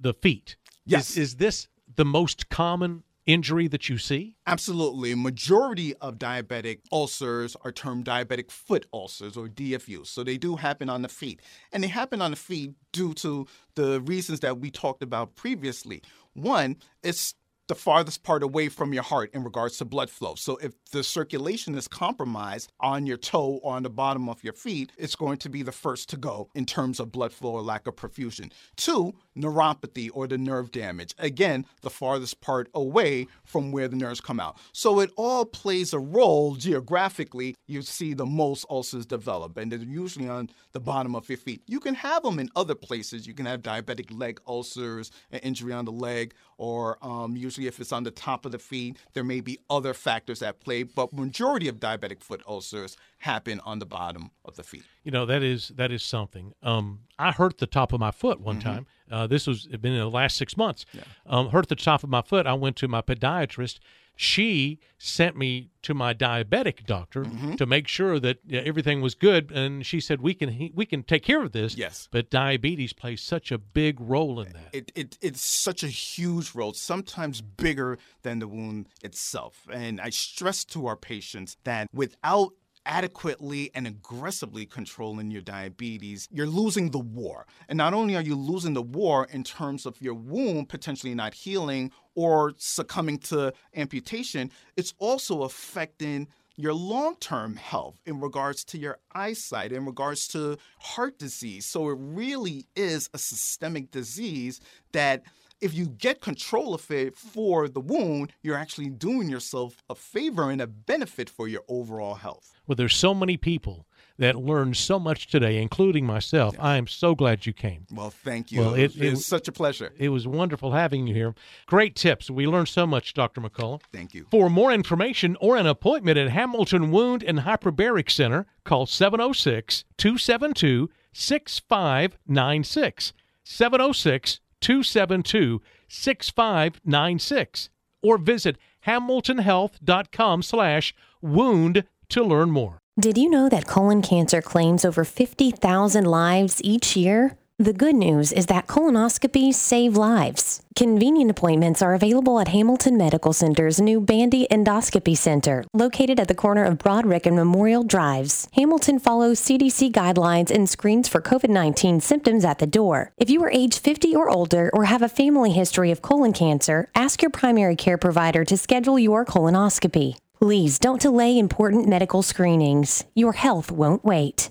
the 0.00 0.14
feet. 0.14 0.56
Yes. 0.86 1.10
Is, 1.10 1.16
is 1.16 1.36
this 1.36 1.68
the 1.94 2.04
most 2.04 2.48
common 2.48 3.04
injury 3.26 3.68
that 3.68 3.88
you 3.88 3.98
see? 3.98 4.36
Absolutely. 4.46 5.14
Majority 5.14 5.94
of 5.96 6.18
diabetic 6.18 6.80
ulcers 6.92 7.56
are 7.64 7.72
termed 7.72 8.04
diabetic 8.04 8.50
foot 8.50 8.86
ulcers 8.92 9.36
or 9.36 9.48
DFUs. 9.48 10.06
So 10.06 10.24
they 10.24 10.36
do 10.36 10.56
happen 10.56 10.88
on 10.88 11.02
the 11.02 11.08
feet. 11.08 11.40
And 11.72 11.82
they 11.82 11.88
happen 11.88 12.20
on 12.20 12.30
the 12.32 12.36
feet 12.36 12.72
due 12.92 13.14
to 13.14 13.46
the 13.74 14.00
reasons 14.02 14.40
that 14.40 14.58
we 14.58 14.70
talked 14.70 15.02
about 15.02 15.34
previously. 15.36 16.02
One, 16.34 16.76
it's 17.02 17.34
the 17.66 17.74
farthest 17.74 18.22
part 18.22 18.42
away 18.42 18.68
from 18.68 18.92
your 18.92 19.02
heart 19.02 19.30
in 19.32 19.42
regards 19.42 19.78
to 19.78 19.84
blood 19.84 20.10
flow. 20.10 20.34
So 20.34 20.56
if 20.58 20.72
the 20.92 21.02
circulation 21.02 21.74
is 21.74 21.88
compromised 21.88 22.70
on 22.80 23.06
your 23.06 23.16
toe 23.16 23.58
or 23.62 23.74
on 23.76 23.82
the 23.82 23.90
bottom 23.90 24.28
of 24.28 24.44
your 24.44 24.52
feet, 24.52 24.92
it's 24.98 25.16
going 25.16 25.38
to 25.38 25.48
be 25.48 25.62
the 25.62 25.72
first 25.72 26.10
to 26.10 26.16
go 26.16 26.50
in 26.54 26.66
terms 26.66 27.00
of 27.00 27.10
blood 27.10 27.32
flow 27.32 27.52
or 27.52 27.62
lack 27.62 27.86
of 27.86 27.96
perfusion. 27.96 28.52
Two, 28.76 29.14
neuropathy 29.36 30.08
or 30.12 30.26
the 30.26 30.38
nerve 30.38 30.70
damage. 30.70 31.14
Again, 31.18 31.66
the 31.82 31.90
farthest 31.90 32.40
part 32.40 32.68
away 32.74 33.26
from 33.44 33.72
where 33.72 33.88
the 33.88 33.96
nerves 33.96 34.20
come 34.20 34.38
out. 34.40 34.56
So 34.72 35.00
it 35.00 35.10
all 35.16 35.44
plays 35.44 35.92
a 35.92 35.98
role 35.98 36.56
geographically. 36.56 37.56
You 37.66 37.82
see 37.82 38.14
the 38.14 38.26
most 38.26 38.64
ulcers 38.70 39.06
develop, 39.06 39.56
and 39.56 39.72
they're 39.72 39.78
usually 39.78 40.28
on 40.28 40.50
the 40.72 40.80
bottom 40.80 41.14
of 41.16 41.28
your 41.28 41.38
feet. 41.38 41.62
You 41.66 41.80
can 41.80 41.94
have 41.96 42.22
them 42.22 42.38
in 42.38 42.50
other 42.54 42.74
places. 42.74 43.26
You 43.26 43.34
can 43.34 43.46
have 43.46 43.62
diabetic 43.62 44.16
leg 44.16 44.40
ulcers, 44.46 45.10
an 45.30 45.40
injury 45.40 45.72
on 45.72 45.84
the 45.84 45.92
leg, 45.92 46.34
or 46.58 46.98
um, 47.02 47.36
usually 47.36 47.66
if 47.66 47.80
it's 47.80 47.92
on 47.92 48.04
the 48.04 48.10
top 48.10 48.44
of 48.46 48.52
the 48.52 48.58
feet, 48.58 48.96
there 49.14 49.24
may 49.24 49.40
be 49.40 49.58
other 49.68 49.94
factors 49.94 50.42
at 50.42 50.60
play. 50.60 50.82
But 50.84 51.12
majority 51.12 51.68
of 51.68 51.80
diabetic 51.80 52.22
foot 52.22 52.42
ulcers 52.46 52.96
happen 53.18 53.60
on 53.64 53.78
the 53.78 53.86
bottom 53.86 54.30
of 54.44 54.56
the 54.56 54.62
feet. 54.62 54.84
You 55.02 55.10
know 55.10 55.26
that 55.26 55.42
is 55.42 55.68
that 55.76 55.90
is 55.90 56.02
something. 56.02 56.52
Um, 56.62 57.00
I 57.18 57.32
hurt 57.32 57.58
the 57.58 57.66
top 57.66 57.92
of 57.92 58.00
my 58.00 58.10
foot 58.10 58.40
one 58.40 58.54
Mm-hmm. 58.58 58.68
time. 58.68 58.86
Uh, 59.10 59.26
this 59.26 59.46
was 59.46 59.66
been 59.66 59.92
in 59.92 59.98
the 59.98 60.08
last 60.10 60.36
six 60.36 60.56
months. 60.56 60.84
Um, 61.26 61.50
hurt 61.50 61.68
the 61.68 61.76
top 61.76 62.02
of 62.04 62.10
my 62.10 62.22
foot. 62.22 62.46
I 62.46 62.54
went 62.54 62.76
to 62.76 62.88
my 62.88 63.02
podiatrist. 63.02 63.78
She 64.16 64.78
sent 64.96 65.36
me 65.36 65.70
to 65.82 65.92
my 65.92 66.14
diabetic 66.14 66.86
doctor 66.86 67.24
Mm-hmm. 67.24 67.56
to 67.56 67.66
make 67.66 67.88
sure 67.88 68.20
that 68.20 68.38
yeah, 68.46 68.60
everything 68.64 69.00
was 69.00 69.14
good, 69.16 69.50
and 69.50 69.84
she 69.84 69.98
said 69.98 70.20
we 70.20 70.34
can 70.34 70.70
we 70.74 70.86
can 70.86 71.02
take 71.02 71.24
care 71.24 71.42
of 71.42 71.50
this. 71.52 71.76
Yes. 71.76 72.08
but 72.12 72.30
diabetes 72.30 72.92
plays 72.92 73.20
such 73.20 73.50
a 73.50 73.58
big 73.58 74.00
role 74.00 74.40
in 74.40 74.52
that. 74.52 74.68
it, 74.72 74.92
it 74.94 75.18
it's 75.20 75.42
such 75.42 75.82
a 75.82 75.88
huge 75.88 76.54
role, 76.54 76.72
sometimes 76.74 77.40
bigger 77.40 77.98
than 78.22 78.38
the 78.38 78.46
wound 78.46 78.86
itself. 79.02 79.66
And 79.72 80.00
I 80.00 80.10
stress 80.10 80.64
to 80.66 80.86
our 80.86 80.96
patients 80.96 81.56
that 81.64 81.88
without 81.92 82.52
adequately 82.86 83.70
and 83.74 83.86
aggressively 83.86 84.66
controlling 84.66 85.30
your 85.30 85.42
diabetes, 85.42 86.28
you're 86.30 86.46
losing 86.46 86.90
the 86.90 86.98
war. 86.98 87.46
And 87.68 87.76
not 87.76 87.94
only 87.94 88.16
are 88.16 88.22
you 88.22 88.34
losing 88.34 88.74
the 88.74 88.82
war 88.82 89.26
in 89.30 89.44
terms 89.44 89.86
of 89.86 90.00
your 90.00 90.14
wound 90.14 90.68
potentially 90.68 91.14
not 91.14 91.34
healing 91.34 91.92
or 92.14 92.52
succumbing 92.56 93.18
to 93.18 93.52
amputation, 93.74 94.50
it's 94.76 94.94
also 94.98 95.42
affecting 95.42 96.28
your 96.56 96.74
long 96.74 97.16
term 97.16 97.56
health 97.56 98.00
in 98.06 98.20
regards 98.20 98.64
to 98.64 98.78
your 98.78 98.98
eyesight, 99.12 99.72
in 99.72 99.84
regards 99.86 100.28
to 100.28 100.56
heart 100.78 101.18
disease. 101.18 101.66
So 101.66 101.88
it 101.88 101.96
really 101.98 102.66
is 102.76 103.10
a 103.12 103.18
systemic 103.18 103.90
disease 103.90 104.60
that 104.92 105.24
if 105.60 105.74
you 105.74 105.86
get 105.86 106.20
control 106.20 106.74
of 106.74 106.90
it 106.90 107.16
for 107.16 107.68
the 107.68 107.80
wound, 107.80 108.32
you're 108.42 108.56
actually 108.56 108.90
doing 108.90 109.28
yourself 109.28 109.82
a 109.88 109.94
favor 109.94 110.50
and 110.50 110.60
a 110.60 110.66
benefit 110.66 111.30
for 111.30 111.48
your 111.48 111.62
overall 111.68 112.14
health. 112.16 112.52
Well, 112.66 112.76
there's 112.76 112.96
so 112.96 113.14
many 113.14 113.36
people 113.36 113.86
that 114.16 114.36
learned 114.36 114.76
so 114.76 114.98
much 115.00 115.26
today, 115.26 115.60
including 115.60 116.06
myself. 116.06 116.54
I 116.60 116.76
am 116.76 116.86
so 116.86 117.16
glad 117.16 117.46
you 117.46 117.52
came. 117.52 117.84
Well, 117.92 118.10
thank 118.10 118.52
you. 118.52 118.60
Well, 118.60 118.74
it- 118.74 118.94
it's 118.96 119.20
it- 119.20 119.24
such 119.24 119.48
a 119.48 119.52
pleasure. 119.52 119.92
It 119.98 120.10
was 120.10 120.24
wonderful 120.26 120.70
having 120.70 121.08
you 121.08 121.14
here. 121.14 121.34
Great 121.66 121.96
tips. 121.96 122.30
We 122.30 122.46
learned 122.46 122.68
so 122.68 122.86
much, 122.86 123.12
Dr. 123.12 123.40
McCulloch. 123.40 123.80
Thank 123.92 124.14
you. 124.14 124.26
For 124.30 124.48
more 124.48 124.70
information 124.72 125.36
or 125.40 125.56
an 125.56 125.66
appointment 125.66 126.16
at 126.16 126.30
Hamilton 126.30 126.92
Wound 126.92 127.24
and 127.24 127.40
Hyperbaric 127.40 128.08
Center, 128.10 128.46
call 128.64 128.86
706 128.86 129.84
272 129.98 130.90
6596. 131.12 133.12
706 133.42 134.40
272 134.64 135.60
6596. 135.88 137.70
Or 138.02 138.18
visit 138.18 138.56
hamiltonhealth.com 138.86 140.42
slash 140.42 140.94
wound 141.22 141.84
to 142.08 142.22
learn 142.24 142.50
more. 142.50 142.78
Did 142.98 143.18
you 143.18 143.28
know 143.28 143.48
that 143.48 143.66
colon 143.66 144.02
cancer 144.02 144.40
claims 144.40 144.84
over 144.84 145.04
50,000 145.04 146.04
lives 146.04 146.60
each 146.62 146.96
year? 146.96 147.36
The 147.60 147.72
good 147.72 147.94
news 147.94 148.32
is 148.32 148.46
that 148.46 148.66
colonoscopies 148.66 149.54
save 149.54 149.96
lives. 149.96 150.60
Convenient 150.74 151.30
appointments 151.30 151.82
are 151.82 151.94
available 151.94 152.40
at 152.40 152.48
Hamilton 152.48 152.96
Medical 152.96 153.32
Center's 153.32 153.80
new 153.80 154.00
Bandy 154.00 154.48
Endoscopy 154.50 155.16
Center, 155.16 155.62
located 155.72 156.18
at 156.18 156.26
the 156.26 156.34
corner 156.34 156.64
of 156.64 156.78
Broadrick 156.78 157.26
and 157.26 157.36
Memorial 157.36 157.84
Drives. 157.84 158.48
Hamilton 158.54 158.98
follows 158.98 159.40
CDC 159.40 159.92
guidelines 159.92 160.50
and 160.50 160.68
screens 160.68 161.06
for 161.06 161.20
COVID 161.20 161.48
19 161.48 162.00
symptoms 162.00 162.44
at 162.44 162.58
the 162.58 162.66
door. 162.66 163.12
If 163.18 163.30
you 163.30 163.40
are 163.44 163.50
age 163.52 163.78
50 163.78 164.16
or 164.16 164.28
older 164.28 164.68
or 164.74 164.86
have 164.86 165.02
a 165.02 165.08
family 165.08 165.52
history 165.52 165.92
of 165.92 166.02
colon 166.02 166.32
cancer, 166.32 166.90
ask 166.96 167.22
your 167.22 167.30
primary 167.30 167.76
care 167.76 167.98
provider 167.98 168.44
to 168.44 168.56
schedule 168.56 168.98
your 168.98 169.24
colonoscopy. 169.24 170.16
Please 170.40 170.80
don't 170.80 171.00
delay 171.00 171.38
important 171.38 171.86
medical 171.86 172.22
screenings. 172.22 173.04
Your 173.14 173.34
health 173.34 173.70
won't 173.70 174.04
wait. 174.04 174.50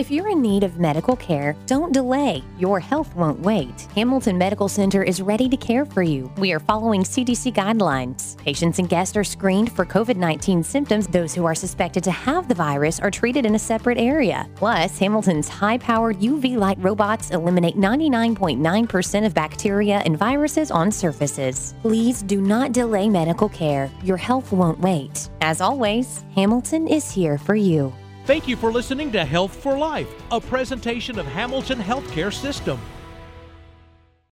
If 0.00 0.10
you're 0.10 0.30
in 0.30 0.40
need 0.40 0.64
of 0.64 0.78
medical 0.78 1.14
care, 1.14 1.54
don't 1.66 1.92
delay. 1.92 2.42
Your 2.58 2.80
health 2.80 3.14
won't 3.14 3.38
wait. 3.40 3.82
Hamilton 3.94 4.38
Medical 4.38 4.66
Center 4.66 5.02
is 5.02 5.20
ready 5.20 5.46
to 5.46 5.58
care 5.58 5.84
for 5.84 6.02
you. 6.02 6.32
We 6.38 6.54
are 6.54 6.58
following 6.58 7.02
CDC 7.02 7.52
guidelines. 7.52 8.34
Patients 8.38 8.78
and 8.78 8.88
guests 8.88 9.14
are 9.18 9.24
screened 9.24 9.70
for 9.70 9.84
COVID 9.84 10.16
19 10.16 10.62
symptoms. 10.62 11.06
Those 11.06 11.34
who 11.34 11.44
are 11.44 11.54
suspected 11.54 12.02
to 12.04 12.10
have 12.12 12.48
the 12.48 12.54
virus 12.54 12.98
are 12.98 13.10
treated 13.10 13.44
in 13.44 13.56
a 13.56 13.58
separate 13.58 13.98
area. 13.98 14.48
Plus, 14.54 14.98
Hamilton's 14.98 15.50
high 15.50 15.76
powered 15.76 16.16
UV 16.20 16.56
light 16.56 16.78
robots 16.80 17.30
eliminate 17.30 17.76
99.9% 17.76 19.26
of 19.26 19.34
bacteria 19.34 19.98
and 20.06 20.16
viruses 20.16 20.70
on 20.70 20.90
surfaces. 20.90 21.74
Please 21.82 22.22
do 22.22 22.40
not 22.40 22.72
delay 22.72 23.10
medical 23.10 23.50
care. 23.50 23.90
Your 24.02 24.16
health 24.16 24.50
won't 24.50 24.80
wait. 24.80 25.28
As 25.42 25.60
always, 25.60 26.24
Hamilton 26.34 26.88
is 26.88 27.10
here 27.10 27.36
for 27.36 27.54
you. 27.54 27.92
Thank 28.30 28.46
you 28.46 28.54
for 28.54 28.70
listening 28.70 29.10
to 29.10 29.24
Health 29.24 29.60
for 29.60 29.76
Life, 29.76 30.06
a 30.30 30.40
presentation 30.40 31.18
of 31.18 31.26
Hamilton 31.26 31.80
Healthcare 31.80 32.32
System. 32.32 32.78